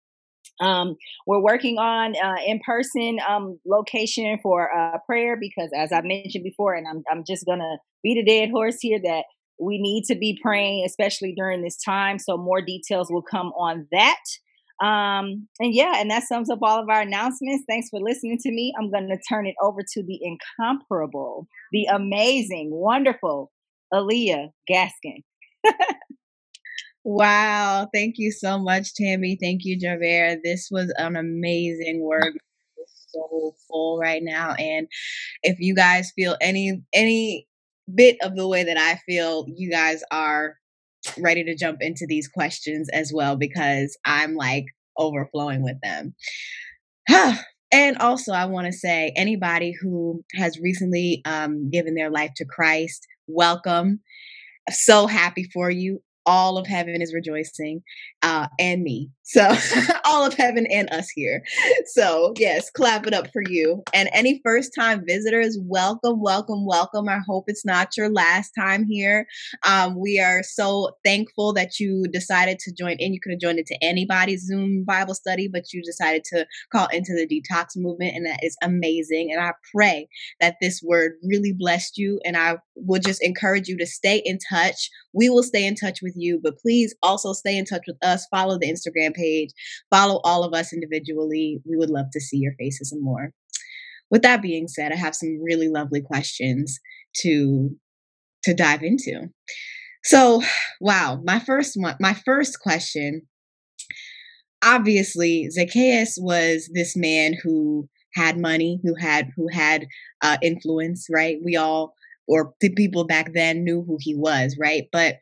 [0.60, 0.96] Um,
[1.28, 6.74] we're working on uh, in-person um, location for uh, prayer because, as I mentioned before,
[6.74, 9.26] and I'm I'm just gonna beat a dead horse here that
[9.60, 12.20] we need to be praying, especially during this time.
[12.20, 14.20] So more details will come on that.
[14.80, 17.64] Um, and yeah, and that sums up all of our announcements.
[17.68, 18.74] Thanks for listening to me.
[18.78, 23.52] I'm going to turn it over to the incomparable, the amazing, wonderful
[23.94, 25.24] Aaliyah Gaskin.
[27.04, 27.88] wow.
[27.92, 29.38] Thank you so much, Tammy.
[29.42, 30.38] Thank you, Javaire.
[30.44, 32.34] This was an amazing work.
[33.10, 34.54] So full right now.
[34.54, 34.88] And
[35.42, 37.48] if you guys feel any any
[37.94, 40.56] bit of the way that I feel, you guys are
[41.18, 44.66] ready to jump into these questions as well because I'm like
[44.98, 46.16] overflowing with them.
[47.72, 52.46] and also, I want to say anybody who has recently um, given their life to
[52.46, 54.02] Christ, welcome.
[54.70, 57.82] So happy for you all of heaven is rejoicing
[58.22, 59.54] uh, and me so
[60.06, 61.44] all of heaven and us here.
[61.86, 63.84] So yes clap it up for you.
[63.94, 67.10] And any first time visitors welcome welcome welcome.
[67.10, 69.28] I hope it's not your last time here.
[69.68, 73.14] Um, we are so thankful that you decided to join in.
[73.14, 77.14] You could have joined into anybody's zoom bible study but you decided to call into
[77.14, 79.30] the detox movement and that is amazing.
[79.32, 80.08] And i pray
[80.40, 84.38] that this word really blessed you and i will just encourage you to stay in
[84.50, 84.90] touch.
[85.14, 88.28] We will stay in touch with you, but please also stay in touch with us.
[88.30, 89.50] Follow the Instagram page,
[89.90, 91.60] follow all of us individually.
[91.66, 93.32] We would love to see your faces and more.
[94.10, 96.80] With that being said, I have some really lovely questions
[97.18, 97.72] to
[98.44, 99.28] to dive into.
[100.04, 100.42] So,
[100.80, 103.24] wow, my first one, my first question.
[104.64, 109.88] Obviously, Zacchaeus was this man who had money, who had who had
[110.22, 111.38] uh, influence, right?
[111.44, 111.94] We all
[112.28, 114.84] or the people back then knew who he was, right?
[114.92, 115.18] But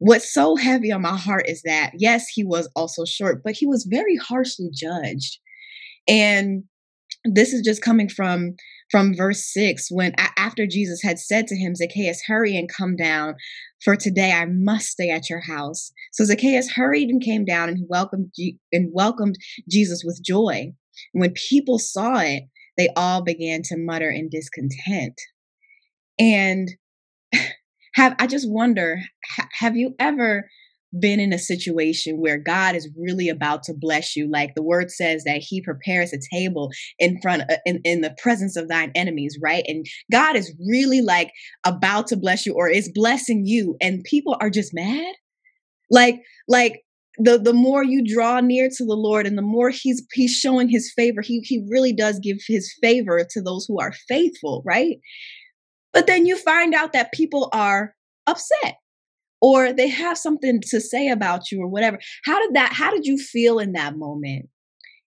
[0.00, 3.66] what's so heavy on my heart is that yes, he was also short, but he
[3.66, 5.38] was very harshly judged.
[6.08, 6.64] And
[7.24, 8.56] this is just coming from
[8.90, 13.34] from verse 6 when after Jesus had said to him Zacchaeus hurry and come down
[13.84, 15.92] for today I must stay at your house.
[16.12, 18.32] So Zacchaeus hurried and came down and welcomed
[18.72, 19.36] and welcomed
[19.68, 20.72] Jesus with joy.
[21.12, 22.44] When people saw it,
[22.78, 25.20] they all began to mutter in discontent.
[26.18, 26.70] And
[27.94, 29.00] have I just wonder
[29.36, 30.48] ha, have you ever
[30.98, 34.28] been in a situation where God is really about to bless you?
[34.28, 38.14] Like the word says that he prepares a table in front of, in, in the
[38.20, 39.64] presence of thine enemies right?
[39.68, 41.30] And God is really like
[41.64, 45.14] about to bless you or is blessing you and people are just mad?
[45.90, 46.82] Like like
[47.18, 50.68] the the more you draw near to the Lord and the more he's he's showing
[50.68, 54.98] his favor he he really does give his favor to those who are faithful right
[55.92, 57.94] but then you find out that people are
[58.26, 58.76] upset
[59.40, 61.98] or they have something to say about you or whatever.
[62.24, 64.48] How did that, how did you feel in that moment?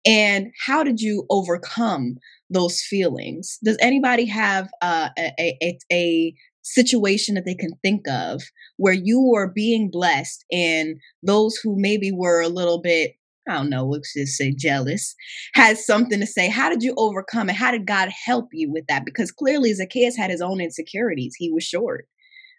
[0.04, 2.16] And how did you overcome
[2.48, 3.58] those feelings?
[3.64, 8.42] Does anybody have uh, a, a, a situation that they can think of
[8.76, 13.12] where you were being blessed and those who maybe were a little bit
[13.48, 15.14] I don't know, let's just say jealous,
[15.54, 16.48] has something to say.
[16.48, 17.56] How did you overcome it?
[17.56, 19.04] How did God help you with that?
[19.04, 21.34] Because clearly Zacchaeus had his own insecurities.
[21.38, 22.06] He was short,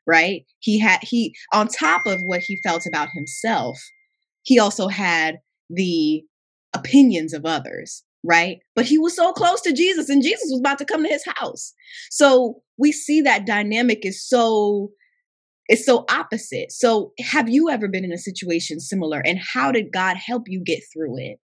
[0.05, 0.45] right?
[0.59, 3.77] He had, he, on top of what he felt about himself,
[4.43, 6.23] he also had the
[6.73, 8.59] opinions of others, right?
[8.75, 11.25] But he was so close to Jesus and Jesus was about to come to his
[11.25, 11.73] house.
[12.09, 14.91] So we see that dynamic is so
[15.67, 16.71] it's so opposite.
[16.71, 20.61] So, have you ever been in a situation similar and how did God help you
[20.63, 21.39] get through it?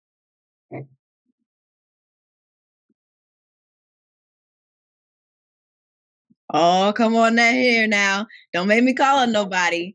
[6.52, 8.26] Oh, come on now here now.
[8.52, 9.94] Don't make me call on nobody.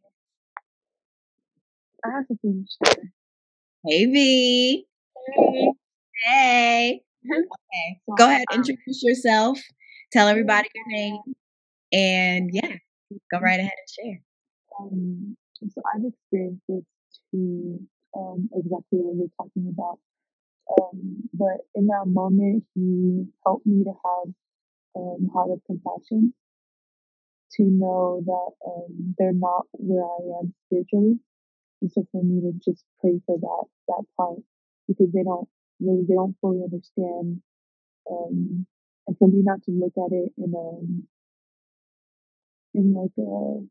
[2.05, 2.65] I have to.
[3.87, 4.85] Hey V.
[5.35, 5.71] Hey.
[6.25, 7.01] Hey.
[7.29, 7.99] Okay.
[8.17, 9.59] Go ahead, um, introduce yourself.
[10.13, 11.19] Tell everybody your name.
[11.91, 12.75] And yeah,
[13.31, 14.21] go right ahead and share.
[14.79, 15.37] um,
[15.69, 16.83] so I've experienced this
[17.31, 17.79] to
[18.17, 19.99] um, exactly what you're talking about.
[20.81, 24.33] Um, but in that moment, he helped me to have
[24.97, 26.33] um, heart of compassion,
[27.53, 31.19] to know that um, they're not where I am spiritually,
[31.81, 34.39] and so for me to just pray for that that part
[34.87, 35.47] because they don't
[35.79, 37.41] really they don't fully understand,
[38.11, 38.67] um,
[39.07, 41.14] and for me not to look at it in a
[42.75, 43.65] in like a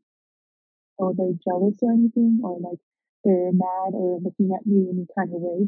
[0.99, 2.79] oh they're jealous or anything or like
[3.23, 5.67] they're mad or looking at me in any kind of way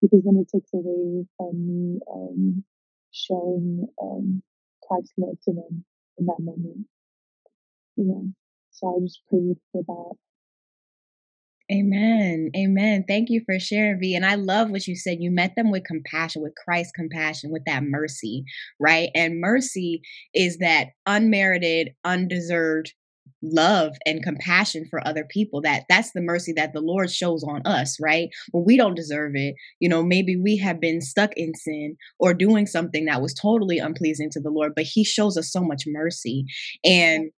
[0.00, 2.64] because then it takes away from me um,
[3.12, 4.42] showing um,
[4.82, 5.84] Christ's love to them
[6.18, 6.86] in that moment.
[7.96, 8.30] Yeah.
[8.70, 10.29] So I just prayed for that.
[11.72, 12.50] Amen.
[12.56, 13.04] Amen.
[13.06, 14.14] Thank you for sharing, V.
[14.16, 15.18] And I love what you said.
[15.20, 18.44] You met them with compassion, with Christ's compassion, with that mercy,
[18.80, 19.10] right?
[19.14, 20.02] And mercy
[20.34, 22.92] is that unmerited, undeserved
[23.42, 27.62] love and compassion for other people that that's the mercy that the lord shows on
[27.64, 31.54] us right when we don't deserve it you know maybe we have been stuck in
[31.54, 35.50] sin or doing something that was totally unpleasing to the lord but he shows us
[35.50, 36.44] so much mercy
[36.84, 37.30] and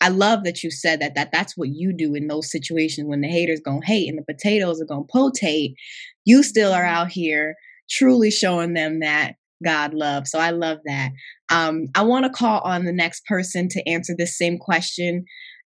[0.00, 3.20] I love that you said that that that's what you do in those situations when
[3.20, 5.74] the haters gonna hate and the potatoes are gonna potate.
[6.24, 7.54] You still are out here
[7.90, 9.34] truly showing them that
[9.64, 10.30] God loves.
[10.30, 11.10] So I love that.
[11.50, 15.24] Um, I want to call on the next person to answer this same question,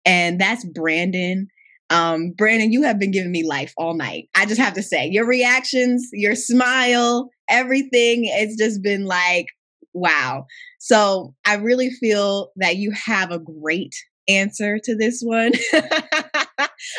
[0.05, 1.47] and that's Brandon.
[1.91, 4.29] Um, Brandon, you have been giving me life all night.
[4.35, 9.47] I just have to say, your reactions, your smile, everything, it's just been like,
[9.93, 10.45] wow.
[10.79, 13.95] So I really feel that you have a great
[14.29, 15.51] answer to this one.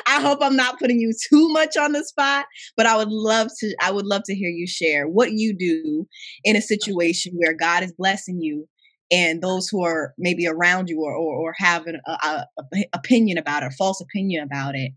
[0.07, 3.49] I hope I'm not putting you too much on the spot, but I would love
[3.61, 6.07] to I would love to hear you share what you do
[6.45, 8.69] in a situation where God is blessing you
[9.11, 13.39] and those who are maybe around you or or, or have an a, a, opinion
[13.39, 14.93] about it, false opinion about it,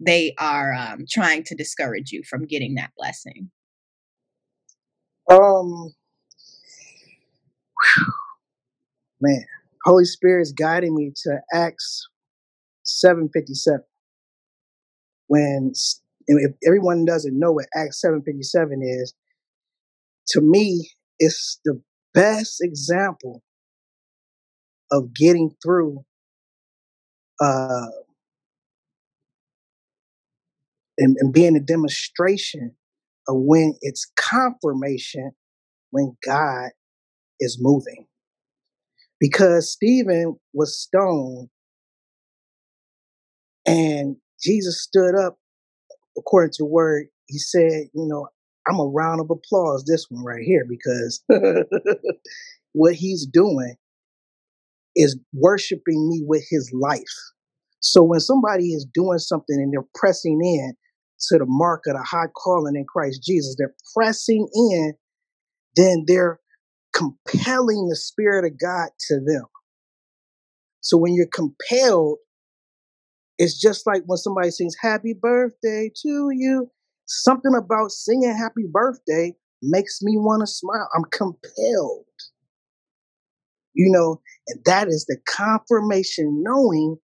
[0.00, 3.50] they are um, trying to discourage you from getting that blessing.
[5.30, 5.92] Um,
[9.20, 9.44] man,
[9.84, 12.08] Holy Spirit is guiding me to Acts
[12.84, 13.84] seven fifty seven.
[15.26, 15.72] When
[16.28, 19.14] and if everyone doesn't know what Acts seven fifty seven is,
[20.28, 21.80] to me, it's the
[22.14, 23.42] best example
[24.90, 26.04] of getting through
[27.40, 27.86] uh,
[30.98, 32.74] and, and being a demonstration
[33.28, 35.32] of when it's confirmation
[35.90, 36.70] when God
[37.40, 38.06] is moving.
[39.20, 41.48] Because Stephen was stoned
[43.66, 45.38] and Jesus stood up
[46.16, 47.06] according to word.
[47.26, 48.28] He said, you know,
[48.68, 51.22] I'm a round of applause this one right here because
[52.72, 53.76] what he's doing
[54.94, 57.02] is worshiping me with his life.
[57.80, 60.74] So when somebody is doing something and they're pressing in
[61.28, 64.94] to the mark of the high calling in Christ Jesus, they're pressing in,
[65.76, 66.40] then they're
[66.92, 69.44] compelling the Spirit of God to them.
[70.80, 72.18] So when you're compelled,
[73.38, 76.70] it's just like when somebody sings happy birthday to you.
[77.06, 80.88] Something about singing happy birthday makes me want to smile.
[80.94, 82.04] I'm compelled,
[83.74, 86.96] you know, and that is the confirmation knowing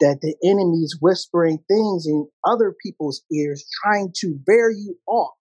[0.00, 5.34] that the enemy is whispering things in other people's ears, trying to bear you off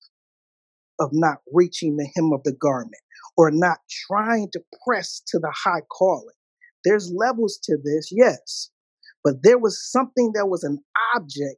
[0.99, 3.01] of not reaching the hem of the garment
[3.37, 6.35] or not trying to press to the high calling.
[6.83, 8.69] There's levels to this, yes,
[9.23, 10.79] but there was something that was an
[11.15, 11.57] object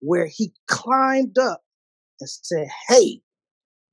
[0.00, 1.60] where he climbed up
[2.20, 3.20] and said, Hey,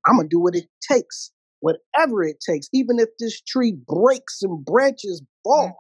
[0.06, 4.42] I'm going to do what it takes, whatever it takes, even if this tree breaks
[4.42, 5.78] and branches fall.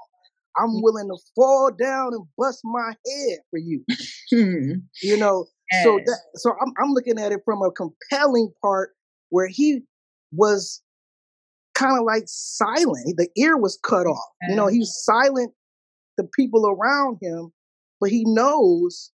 [0.57, 0.81] I'm mm-hmm.
[0.81, 3.83] willing to fall down and bust my head for you.
[5.01, 5.45] You know,
[5.83, 8.91] so that so I'm I'm looking at it from a compelling part
[9.29, 9.81] where he
[10.31, 10.81] was
[11.79, 13.15] kind of like silent.
[13.17, 14.29] The ear was cut off.
[14.47, 15.53] You know, he's silent
[16.17, 17.51] the people around him,
[18.01, 19.11] but he knows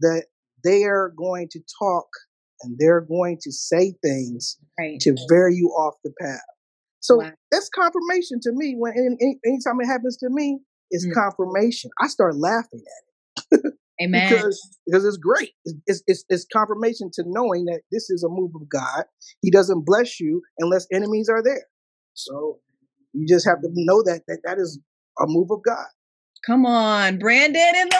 [0.00, 0.26] that
[0.62, 2.06] they are going to talk
[2.62, 5.00] and they're going to say things Right.
[5.00, 6.40] to veer you off the path.
[7.00, 7.32] So Wow.
[7.50, 8.74] that's confirmation to me.
[8.76, 11.14] When any, any- anytime it happens to me, it's Mm.
[11.14, 11.90] confirmation.
[12.00, 13.74] I start laughing at it.
[14.02, 14.28] Amen.
[14.28, 15.52] because because it's great.
[15.86, 19.04] It's it's it's confirmation to knowing that this is a move of God.
[19.40, 21.64] He doesn't bless you unless enemies are there.
[22.16, 22.58] So
[23.12, 24.78] you just have to know that that that is
[25.20, 25.86] a move of God.
[26.46, 27.98] Come on, Brandon in the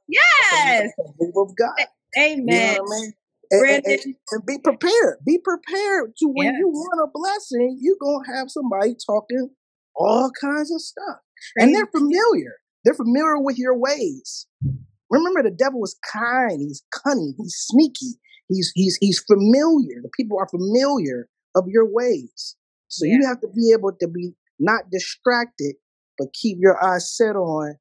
[0.07, 0.91] Yes.
[1.19, 1.85] move of God.
[2.19, 2.45] Amen.
[2.47, 3.13] You know I mean?
[3.51, 3.91] And, and, Brandon.
[4.05, 5.17] and- and be prepared.
[5.25, 6.55] Be prepared to when Yes.
[6.59, 9.49] you want a blessing, you're gonna have somebody talking
[9.95, 11.19] all kinds of stuff.
[11.57, 12.55] And they're familiar.
[12.83, 14.47] They're familiar with your ways.
[15.09, 20.01] Remember, the devil is kind, he's cunning, he's sneaky, he's he's he's familiar.
[20.01, 22.55] The people are familiar of your ways.
[22.87, 25.75] So you have to be able to be not distracted,
[26.17, 27.75] but keep your eyes set on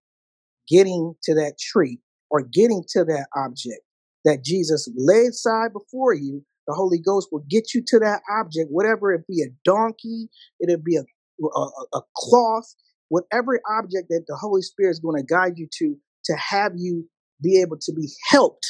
[0.68, 1.98] getting to that tree
[2.30, 3.80] or getting to that object
[4.24, 6.44] that Jesus laid aside before you.
[6.66, 10.28] The Holy Ghost will get you to that object, whatever it be a donkey,
[10.60, 11.02] it'll be a,
[11.44, 12.74] a, a- a cloth,
[13.08, 15.96] whatever object that the Holy Spirit is going to guide you to,
[16.26, 17.08] to have you
[17.42, 18.66] be able to be helped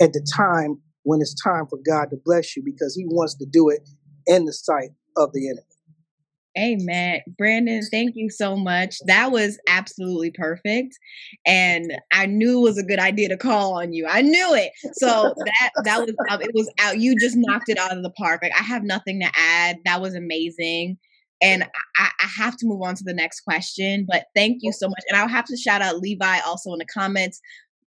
[0.00, 3.46] at the time when it's time for God to bless you because He wants to
[3.50, 3.80] do it
[4.26, 5.62] in the sight of the enemy.
[6.58, 7.20] Amen.
[7.38, 8.96] Brandon, thank you so much.
[9.06, 10.98] That was absolutely perfect.
[11.46, 14.06] And I knew it was a good idea to call on you.
[14.08, 14.72] I knew it.
[14.94, 16.98] So that that was um, it was out.
[16.98, 18.40] You just knocked it out of the park.
[18.42, 19.76] Like I have nothing to add.
[19.84, 20.98] That was amazing.
[21.40, 21.62] And
[21.98, 25.02] I, I have to move on to the next question, but thank you so much.
[25.08, 27.40] And I'll have to shout out Levi also in the comments.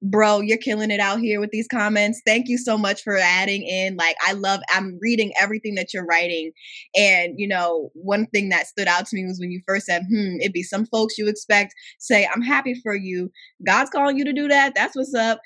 [0.05, 2.20] Bro, you're killing it out here with these comments.
[2.26, 3.96] Thank you so much for adding in.
[3.96, 6.50] Like, I love, I'm reading everything that you're writing.
[6.96, 10.03] And, you know, one thing that stood out to me was when you first said,
[10.11, 13.30] hmm, it'd be some folks you expect say, I'm happy for you.
[13.64, 14.74] God's calling you to do that.
[14.74, 15.40] That's what's up.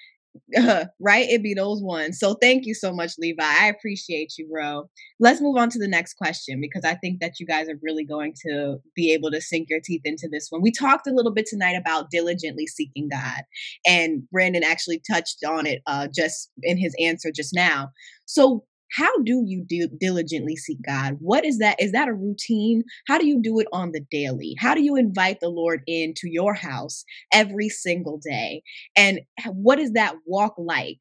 [1.01, 1.28] right?
[1.28, 2.18] It'd be those ones.
[2.18, 3.43] So thank you so much, Levi.
[3.43, 4.89] I appreciate you, bro.
[5.20, 8.05] Let's move on to the next question because I think that you guys are really
[8.05, 10.62] going to be able to sink your teeth into this one.
[10.62, 13.43] We talked a little bit tonight about diligently seeking God,
[13.87, 17.91] and Brandon actually touched on it uh, just in his answer just now.
[18.24, 18.64] So,
[18.95, 21.16] how do you do diligently seek God?
[21.20, 21.76] What is that?
[21.80, 22.82] Is that a routine?
[23.09, 24.55] How do you do it on the daily?
[24.59, 28.62] How do you invite the Lord into your house every single day?
[28.97, 30.99] And what is that walk like?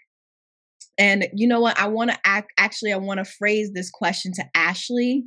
[0.97, 1.77] And you know what?
[1.77, 5.25] I want to act actually I want to phrase this question to Ashley.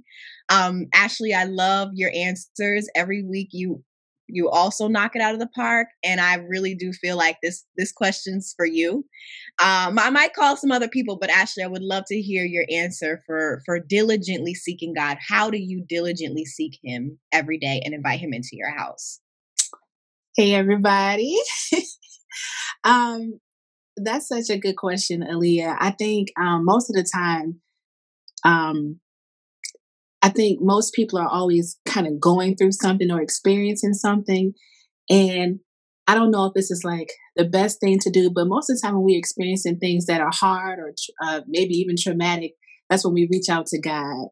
[0.48, 2.88] Um Ashley, I love your answers.
[2.94, 3.82] Every week you
[4.28, 7.64] you also knock it out of the park and I really do feel like this
[7.76, 9.04] this question's for you.
[9.62, 12.64] Um I might call some other people, but Ashley, I would love to hear your
[12.70, 15.18] answer for for diligently seeking God.
[15.26, 19.20] How do you diligently seek him every day and invite him into your house?
[20.36, 21.36] Hey everybody.
[22.84, 23.40] um
[23.96, 25.76] that's such a good question, Aaliyah.
[25.80, 27.60] I think um most of the time
[28.44, 29.00] um
[30.20, 34.52] I think most people are always kind of going through something or experiencing something
[35.10, 35.60] and
[36.08, 38.76] I don't know if this is like the best thing to do, but most of
[38.76, 42.54] the time when we're experiencing things that are hard or uh, maybe even traumatic,
[42.88, 44.28] that's when we reach out to God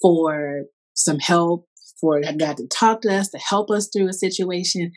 [0.00, 0.62] for
[0.94, 1.66] some help,
[2.00, 4.92] for God to talk to us, to help us through a situation.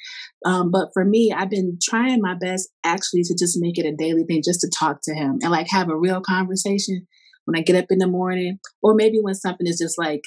[0.46, 3.96] Um, but for me, I've been trying my best actually to just make it a
[3.96, 7.08] daily thing, just to talk to Him and like have a real conversation
[7.50, 10.22] when I get up in the morning, or maybe when something is just like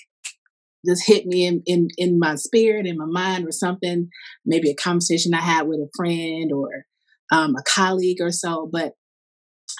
[0.85, 4.09] just hit me in, in in my spirit, in my mind, or something.
[4.45, 6.87] Maybe a conversation I had with a friend or
[7.31, 8.69] um, a colleague or so.
[8.71, 8.95] But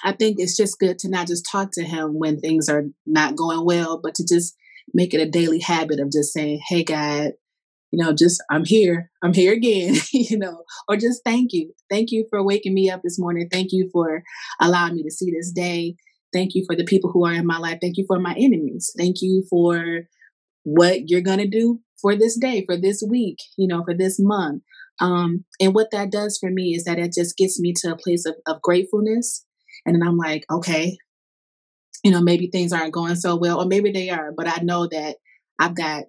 [0.03, 3.35] I think it's just good to not just talk to him when things are not
[3.35, 4.55] going well, but to just
[4.93, 7.31] make it a daily habit of just saying, "Hey, God,
[7.91, 12.11] you know, just I'm here, I'm here again," you know, or just thank you, thank
[12.11, 14.23] you for waking me up this morning, thank you for
[14.61, 15.97] allowing me to see this day,
[16.33, 18.91] thank you for the people who are in my life, thank you for my enemies,
[18.97, 20.01] thank you for
[20.63, 24.17] what you're going to do for this day, for this week, you know, for this
[24.19, 24.63] month.
[24.99, 27.97] Um, and what that does for me is that it just gets me to a
[27.97, 29.45] place of, of gratefulness.
[29.85, 30.97] And then I'm like, okay,
[32.03, 34.87] you know, maybe things aren't going so well, or maybe they are, but I know
[34.87, 35.17] that
[35.59, 36.03] I've got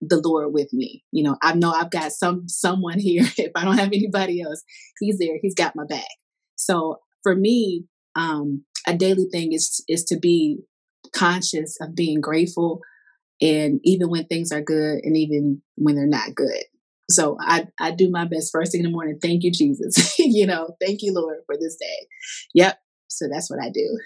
[0.00, 1.04] the Lord with me.
[1.12, 3.24] You know, I know I've got some someone here.
[3.36, 4.62] If I don't have anybody else,
[4.98, 5.38] He's there.
[5.40, 6.08] He's got my back.
[6.56, 7.84] So for me,
[8.16, 10.58] um, a daily thing is is to be
[11.14, 12.80] conscious of being grateful
[13.40, 16.64] and even when things are good and even when they're not good.
[17.10, 20.14] So i i do my best first thing in the morning thank you jesus.
[20.18, 22.06] You know thank you lord for this day.
[22.54, 22.78] Yep
[23.08, 23.98] so that's what i do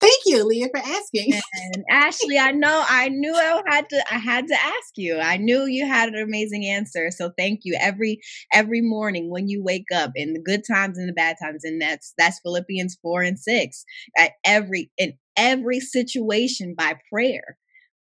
[0.00, 1.32] thank you leah for asking
[1.74, 5.18] And Ashley, I know I knew I had to I had to ask you.
[5.18, 7.10] I knew you had an amazing answer.
[7.10, 7.76] So thank you.
[7.80, 8.20] Every
[8.52, 11.80] every morning when you wake up in the good times and the bad times, and
[11.80, 13.84] that's that's Philippians four and six.
[14.18, 17.56] At every in every situation by prayer.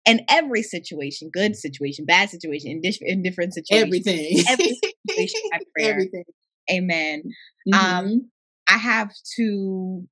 [0.05, 4.07] In every situation, good situation, bad situation, in, different situations.
[4.07, 4.79] everything Every
[5.09, 5.91] situation by prayer.
[5.91, 6.23] everything
[6.71, 7.23] Amen.
[7.67, 7.73] Mhm.
[7.75, 8.31] Um,
[8.69, 10.07] I have to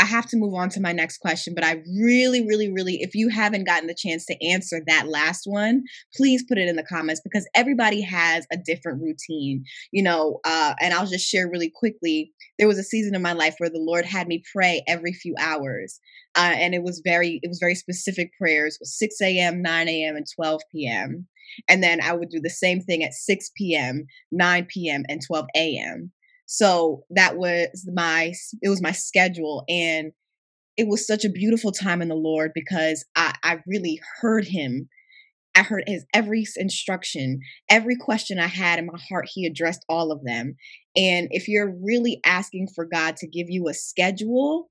[0.00, 3.14] I have to move on to my next question, but I really, really, really, if
[3.14, 5.82] you haven't gotten the chance to answer that last one,
[6.16, 10.40] please put it in the comments because everybody has a different routine, you know.
[10.42, 12.32] Uh, and I'll just share really quickly.
[12.58, 15.34] There was a season in my life where the Lord had me pray every few
[15.38, 16.00] hours,
[16.34, 20.26] uh, and it was very, it was very specific prayers: 6 a.m., 9 a.m., and
[20.34, 21.26] 12 p.m.
[21.68, 25.46] And then I would do the same thing at 6 p.m., 9 p.m., and 12
[25.54, 26.12] a.m.
[26.52, 30.10] So that was my it was my schedule and
[30.76, 34.88] it was such a beautiful time in the Lord because I, I really heard him.
[35.54, 37.38] I heard his every instruction,
[37.70, 40.56] every question I had in my heart, he addressed all of them.
[40.96, 44.70] And if you're really asking for God to give you a schedule,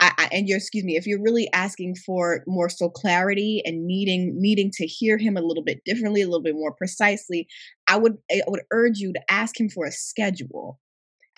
[0.00, 3.86] I, I, and you're excuse me if you're really asking for more so clarity and
[3.86, 7.48] needing needing to hear him a little bit differently a little bit more precisely
[7.88, 10.78] i would i would urge you to ask him for a schedule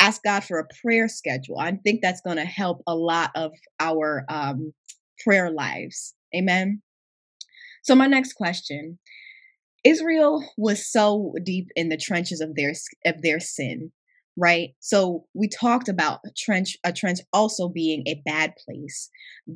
[0.01, 1.59] ask God for a prayer schedule.
[1.59, 4.73] I think that's going to help a lot of our um,
[5.23, 6.15] prayer lives.
[6.35, 6.83] Amen.
[7.83, 8.99] So, my next question
[9.85, 12.73] Israel was so deep in the trenches of their
[13.07, 13.93] of their sin,
[14.37, 14.71] right?
[14.81, 19.11] So we talked about a trench, a trench also being a bad place,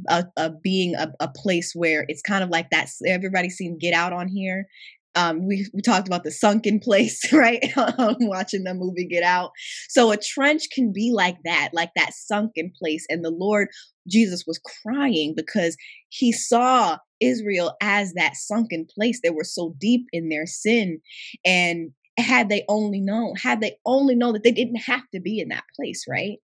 [0.09, 2.89] a, a being a, a, place where it's kind of like that.
[3.07, 4.67] Everybody's seen Get Out on here
[5.15, 7.63] um, we, we talked about the sunken place, right?
[7.77, 9.51] Watching the movie Get Out.
[9.89, 13.07] So a trench can be like that, like that sunken place.
[13.09, 13.69] And the Lord
[14.09, 15.77] Jesus was crying because
[16.09, 19.21] he saw Israel as that sunken place.
[19.23, 21.01] They were so deep in their sin.
[21.45, 21.93] And
[22.23, 25.49] had they only known, had they only known that they didn't have to be in
[25.49, 26.39] that place, right?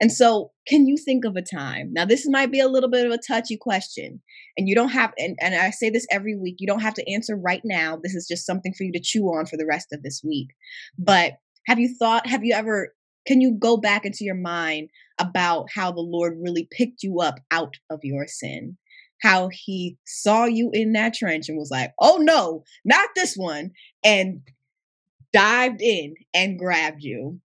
[0.00, 1.92] And so, can you think of a time?
[1.92, 4.22] Now, this might be a little bit of a touchy question,
[4.56, 7.12] and you don't have, and, and I say this every week, you don't have to
[7.12, 7.98] answer right now.
[8.02, 10.48] This is just something for you to chew on for the rest of this week.
[10.98, 11.34] But
[11.66, 12.94] have you thought, have you ever,
[13.26, 14.88] can you go back into your mind
[15.18, 18.78] about how the Lord really picked you up out of your sin?
[19.20, 23.70] how he saw you in that trench and was like, oh no, not this one,
[24.04, 24.40] and
[25.32, 27.40] dived in and grabbed you.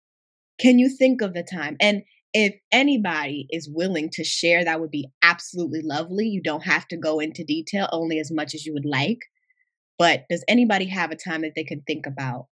[0.59, 1.77] Can you think of the time?
[1.79, 6.27] And if anybody is willing to share, that would be absolutely lovely.
[6.27, 9.19] You don't have to go into detail, only as much as you would like.
[9.97, 12.47] But does anybody have a time that they can think about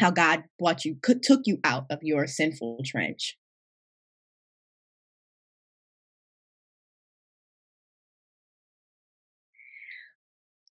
[0.00, 3.36] how God brought you, took you out of your sinful trench?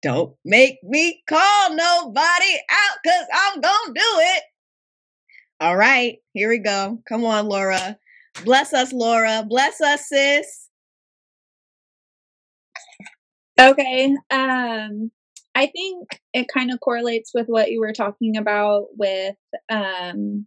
[0.03, 4.43] Don't make me call nobody out because I'm going to do it.
[5.61, 6.99] All right, here we go.
[7.07, 7.99] Come on, Laura.
[8.45, 9.45] Bless us, Laura.
[9.47, 10.69] Bless us, sis.
[13.61, 14.17] Okay.
[14.31, 15.11] Um,
[15.55, 19.35] I think it kind of correlates with what you were talking about with
[19.71, 20.47] um,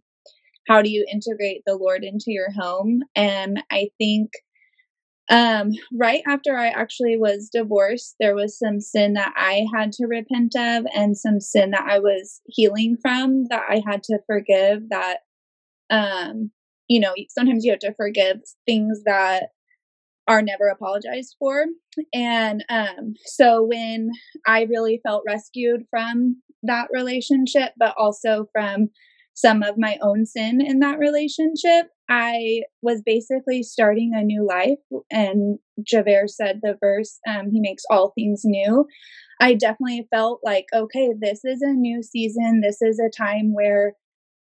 [0.66, 3.02] how do you integrate the Lord into your home.
[3.14, 4.30] And I think
[5.30, 10.06] um, right after I actually was divorced, there was some sin that I had to
[10.06, 14.88] repent of and some sin that I was healing from that I had to forgive
[14.90, 15.18] that
[15.90, 16.50] um,
[16.88, 19.50] you know, sometimes you have to forgive things that
[20.26, 21.66] are never apologized for.
[22.12, 24.10] And um, so when
[24.46, 28.88] I really felt rescued from that relationship, but also from
[29.34, 34.78] some of my own sin in that relationship, I was basically starting a new life.
[35.10, 38.86] And Javaire said the verse, um, he makes all things new.
[39.40, 42.60] I definitely felt like, okay, this is a new season.
[42.62, 43.94] This is a time where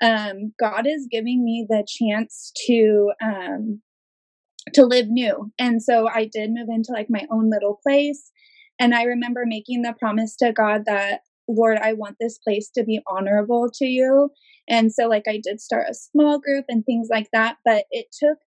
[0.01, 3.83] um, God is giving me the chance to um,
[4.75, 5.51] to live new.
[5.59, 8.31] And so I did move into like my own little place.
[8.79, 12.85] And I remember making the promise to God that Lord, I want this place to
[12.85, 14.31] be honorable to you.
[14.69, 18.07] And so, like, I did start a small group and things like that, but it
[18.13, 18.39] took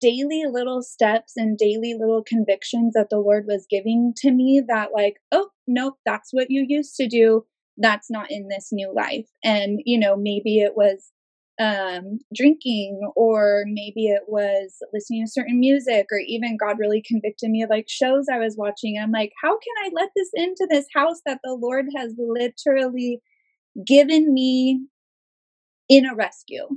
[0.00, 4.90] daily little steps and daily little convictions that the Lord was giving to me that,
[4.94, 7.44] like, oh, nope, that's what you used to do.
[7.76, 9.28] That's not in this new life.
[9.44, 11.12] And, you know, maybe it was
[11.60, 17.50] um, drinking, or maybe it was listening to certain music, or even God really convicted
[17.50, 18.98] me of like shows I was watching.
[18.98, 23.20] I'm like, how can I let this into this house that the Lord has literally
[23.86, 24.86] given me
[25.88, 26.68] in a rescue?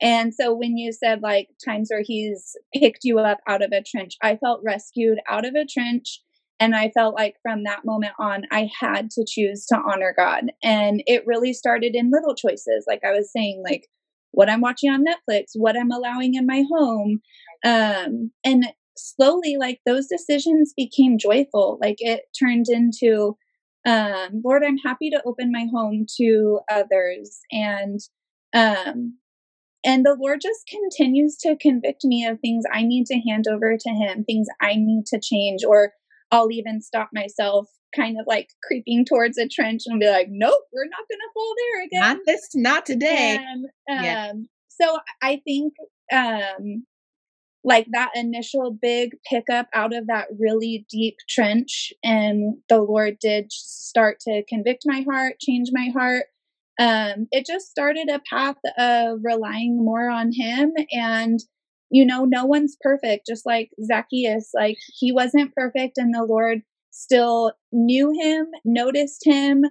[0.00, 3.82] And so when you said like times where he's picked you up out of a
[3.82, 6.20] trench, I felt rescued out of a trench.
[6.58, 10.52] And I felt like from that moment on, I had to choose to honor God.
[10.62, 12.84] And it really started in little choices.
[12.86, 13.88] Like I was saying, like
[14.32, 17.20] what I'm watching on Netflix, what I'm allowing in my home.
[17.64, 18.66] Um, and
[18.96, 21.78] slowly, like those decisions became joyful.
[21.80, 23.36] Like it turned into,
[23.86, 27.40] um, Lord, I'm happy to open my home to others.
[27.50, 28.00] And,
[28.54, 29.18] um,
[29.84, 33.76] and the Lord just continues to convict me of things I need to hand over
[33.78, 35.92] to Him, things I need to change, or
[36.32, 40.60] I'll even stop myself kind of like creeping towards a trench and be like, nope,
[40.72, 42.00] we're not going to fall there again.
[42.00, 43.38] Not this, not today.
[43.40, 44.32] And, um, yeah.
[44.68, 45.72] So I think
[46.12, 46.84] um,
[47.64, 53.50] like that initial big pickup out of that really deep trench, and the Lord did
[53.50, 56.24] start to convict my heart, change my heart.
[56.78, 61.40] Um, it just started a path of relying more on Him and
[61.90, 64.50] you know, no one's perfect, just like Zacchaeus.
[64.54, 66.62] Like, he wasn't perfect, and the Lord
[66.96, 69.64] still knew him, noticed him,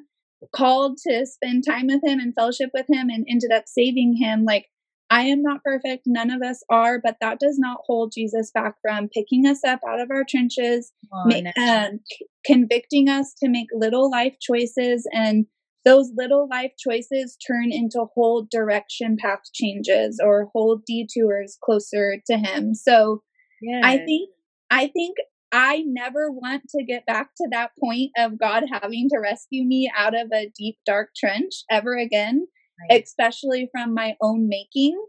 [0.54, 4.46] called to spend time with him and fellowship with him, and ended up saving him.
[4.46, 4.68] Like,
[5.10, 6.04] I am not perfect.
[6.06, 9.80] None of us are, but that does not hold Jesus back from picking us up
[9.88, 12.00] out of our trenches, oh, ma- um,
[12.46, 15.46] convicting us to make little life choices and
[15.86, 22.38] those little life choices turn into whole direction path changes or whole detours closer to
[22.38, 22.74] him.
[22.74, 23.22] So
[23.62, 23.84] yes.
[23.84, 24.30] I think
[24.72, 25.18] I think
[25.56, 29.90] I never want to get back to that point of God having to rescue me
[29.98, 32.46] out of a deep dark trench ever again,
[32.82, 33.02] right.
[33.02, 35.02] especially from my own making.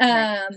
[0.00, 0.48] Um, right.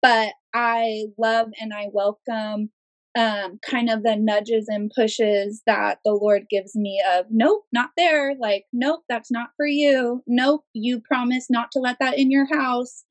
[0.00, 2.70] but I love and I welcome
[3.18, 7.90] um, kind of the nudges and pushes that the Lord gives me of, nope, not
[7.96, 8.36] there.
[8.40, 10.22] Like, nope, that's not for you.
[10.28, 13.02] Nope, you promise not to let that in your house.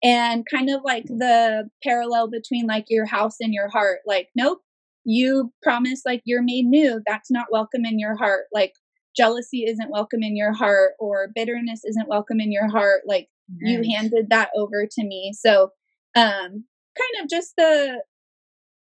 [0.00, 3.98] And kind of like the parallel between like your house and your heart.
[4.06, 4.60] Like, nope,
[5.04, 7.00] you promise like you're made new.
[7.06, 8.44] That's not welcome in your heart.
[8.52, 8.74] Like,
[9.16, 13.02] jealousy isn't welcome in your heart or bitterness isn't welcome in your heart.
[13.06, 13.28] Like,
[13.58, 15.32] you handed that over to me.
[15.36, 15.72] So,
[16.14, 16.64] um,
[16.96, 18.02] kind of just the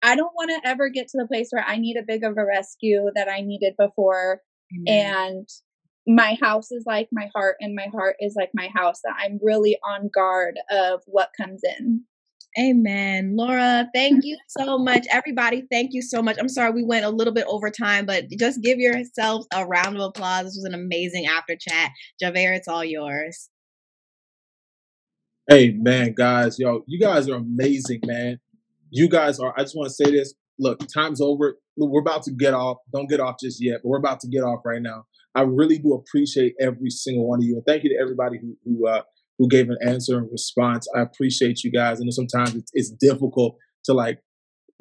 [0.06, 2.38] I don't want to ever get to the place where I need a big of
[2.38, 4.41] a rescue that I needed before.
[4.72, 4.88] Mm-hmm.
[4.88, 5.49] And
[6.07, 9.02] my house is like my heart, and my heart is like my house.
[9.03, 12.03] That I'm really on guard of what comes in.
[12.60, 13.36] Amen.
[13.36, 15.06] Laura, thank you so much.
[15.11, 16.38] Everybody, thank you so much.
[16.40, 19.98] I'm sorry we went a little bit over time, but just give yourselves a round
[19.98, 20.45] of applause.
[20.45, 21.91] This was an amazing after chat.
[22.23, 23.49] Javaire, it's all yours.
[25.49, 28.40] Hey, man, guys, yo, you guys are amazing, man
[28.95, 29.53] you guys are.
[29.57, 30.34] I just want to say this.
[30.57, 31.57] Look, time's over.
[31.76, 32.77] We're about to get off.
[32.94, 35.06] Don't get off just yet, but we're about to get off right now.
[35.36, 38.56] I really do appreciate every single one of you, and thank you to everybody who
[38.64, 39.02] who uh,
[39.38, 40.88] who gave an answer and response.
[40.95, 41.99] I appreciate you guys.
[41.99, 44.20] And sometimes it's, it's difficult to like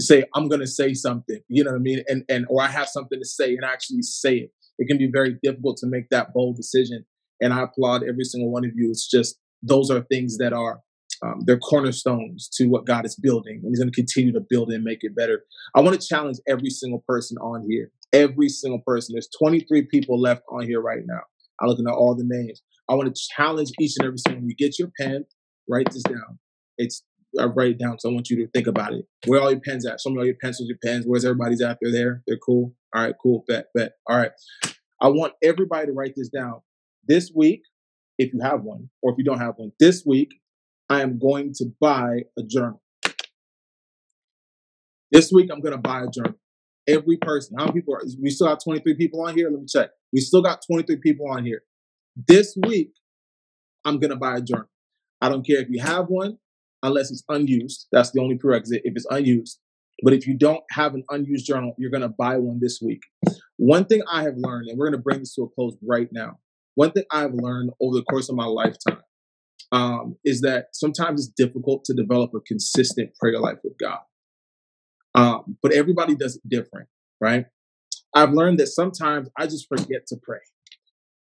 [0.00, 2.68] say I'm going to say something, you know what I mean, and and or I
[2.68, 4.50] have something to say and actually say it.
[4.78, 7.04] It can be very difficult to make that bold decision.
[7.40, 8.90] And I applaud every single one of you.
[8.90, 10.80] It's just those are things that are
[11.22, 14.70] um, they're cornerstones to what God is building, and He's going to continue to build
[14.70, 15.44] and make it better.
[15.74, 17.90] I want to challenge every single person on here.
[18.12, 19.14] Every single person.
[19.14, 21.20] There's 23 people left on here right now.
[21.60, 22.62] I'm looking at all the names.
[22.88, 24.42] I want to challenge each and every single.
[24.42, 24.48] One.
[24.48, 25.24] You get your pen,
[25.68, 26.38] write this down.
[26.78, 27.02] It's
[27.38, 29.06] I write it down so I want you to think about it.
[29.26, 30.00] Where all your pens at?
[30.00, 31.04] Show me all your pencils, your pens.
[31.06, 31.78] Where's everybody's at?
[31.80, 32.22] They're there.
[32.26, 32.74] They're cool.
[32.94, 33.44] All right, cool.
[33.48, 33.92] Bet, bet.
[34.08, 34.30] All right.
[35.00, 36.60] I want everybody to write this down.
[37.06, 37.62] This week,
[38.18, 40.34] if you have one, or if you don't have one, this week,
[40.88, 42.80] I am going to buy a journal.
[45.10, 46.38] This week, I'm going to buy a journal.
[46.86, 47.56] Every person.
[47.58, 48.02] How many people are?
[48.20, 49.50] We still have 23 people on here.
[49.50, 49.90] Let me check.
[50.12, 51.62] We still got 23 people on here.
[52.16, 52.92] This week,
[53.84, 54.68] I'm going to buy a journal.
[55.20, 56.38] I don't care if you have one,
[56.82, 57.86] unless it's unused.
[57.92, 59.58] That's the only prerequisite if it's unused.
[60.02, 63.02] But if you don't have an unused journal, you're going to buy one this week.
[63.56, 66.08] One thing I have learned, and we're going to bring this to a close right
[66.12, 66.38] now.
[66.74, 69.02] One thing I've learned over the course of my lifetime
[69.72, 74.00] um, is that sometimes it's difficult to develop a consistent prayer life with God.
[75.14, 76.88] Um, but everybody does it different,
[77.20, 77.46] right?
[78.14, 80.38] I've learned that sometimes I just forget to pray,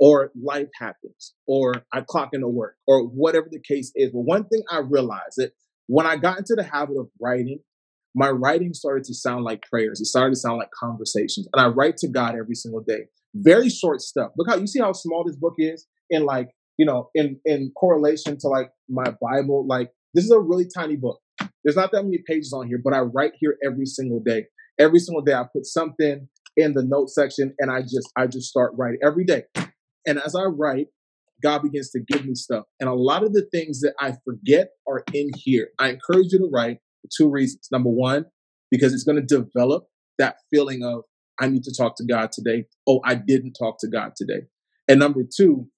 [0.01, 4.11] or life happens, or I clock into work, or whatever the case is.
[4.11, 5.53] But one thing I realized that
[5.87, 7.61] when I got into the habit of writing,
[8.15, 10.01] my writing started to sound like prayers.
[10.01, 11.47] It started to sound like conversations.
[11.53, 13.05] And I write to God every single day.
[13.35, 14.33] Very short stuff.
[14.37, 16.51] Look how you see how small this book is in like
[16.81, 20.97] you know, in in correlation to like my Bible, like this is a really tiny
[20.97, 21.21] book.
[21.63, 24.47] There's not that many pages on here, but I write here every single day.
[24.79, 28.49] Every single day I put something in the note section and I just I just
[28.49, 29.43] start writing every day.
[30.07, 30.89] And as I write,
[31.43, 32.65] God begins to give me stuff.
[32.81, 35.69] And a lot of the things that I forget are in here.
[35.79, 37.69] I encourage you to write for two reasons.
[37.73, 38.27] Number one,
[38.71, 39.87] because it's going to develop
[40.19, 41.05] that feeling of
[41.41, 42.67] I need to talk to God today.
[42.87, 44.43] Oh, I didn't talk to God today.
[44.87, 45.69] And number two,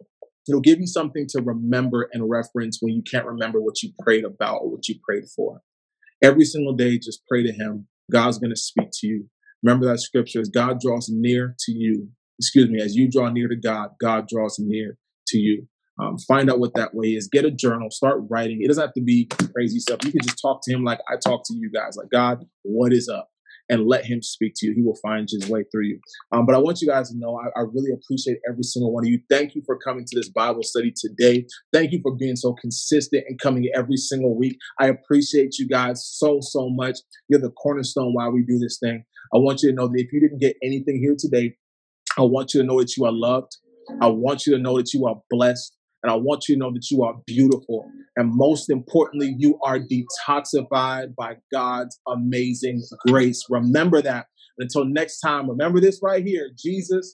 [0.48, 4.24] It'll give you something to remember and reference when you can't remember what you prayed
[4.24, 5.60] about or what you prayed for.
[6.22, 7.86] Every single day, just pray to Him.
[8.10, 9.28] God's going to speak to you.
[9.62, 12.08] Remember that scripture as God draws near to you.
[12.38, 14.96] Excuse me, as you draw near to God, God draws near
[15.28, 15.66] to you.
[16.00, 17.28] Um, find out what that way is.
[17.28, 17.90] Get a journal.
[17.90, 18.60] Start writing.
[18.62, 20.04] It doesn't have to be crazy stuff.
[20.04, 21.96] You can just talk to him like I talk to you guys.
[21.96, 23.28] Like God, what is up?
[23.68, 24.74] And let him speak to you.
[24.74, 26.00] He will find his way through you.
[26.32, 29.04] Um, but I want you guys to know I, I really appreciate every single one
[29.04, 29.20] of you.
[29.30, 31.46] Thank you for coming to this Bible study today.
[31.72, 34.58] Thank you for being so consistent and coming every single week.
[34.80, 36.98] I appreciate you guys so, so much.
[37.28, 39.04] You're the cornerstone while we do this thing.
[39.32, 41.56] I want you to know that if you didn't get anything here today,
[42.18, 43.56] I want you to know that you are loved.
[44.00, 45.76] I want you to know that you are blessed.
[46.02, 47.88] And I want you to know that you are beautiful.
[48.16, 53.44] And most importantly, you are detoxified by God's amazing grace.
[53.48, 54.26] Remember that.
[54.58, 57.10] Until next time, remember this right here Jesus,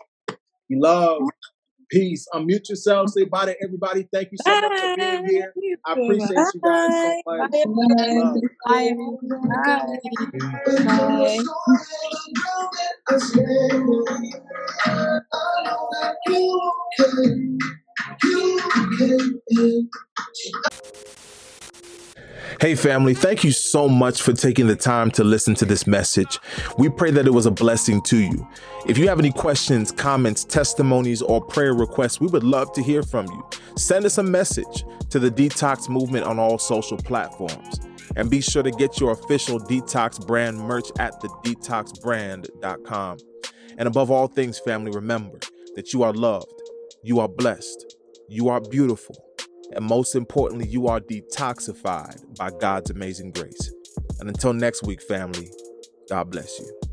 [0.68, 1.24] He loves.
[1.90, 2.26] Peace.
[2.34, 3.10] Unmute yourself.
[3.10, 4.06] Say bye to everybody.
[4.12, 5.54] Thank you so much for being here.
[5.86, 7.52] I appreciate you guys so much.
[7.66, 8.36] Love.
[8.66, 8.94] Bye.
[10.84, 11.38] Bye.
[22.60, 26.40] Hey, family, thank you so much for taking the time to listen to this message.
[26.76, 28.48] We pray that it was a blessing to you.
[28.86, 33.04] If you have any questions, comments, testimonies, or prayer requests, we would love to hear
[33.04, 33.48] from you.
[33.76, 37.80] Send us a message to the Detox Movement on all social platforms.
[38.16, 43.18] And be sure to get your official Detox brand merch at thedetoxbrand.com.
[43.76, 45.38] And above all things, family, remember
[45.76, 46.62] that you are loved,
[47.04, 47.94] you are blessed,
[48.28, 49.14] you are beautiful,
[49.72, 53.72] and most importantly, you are detoxified by God's amazing grace.
[54.20, 55.50] And until next week, family,
[56.08, 56.87] God bless you.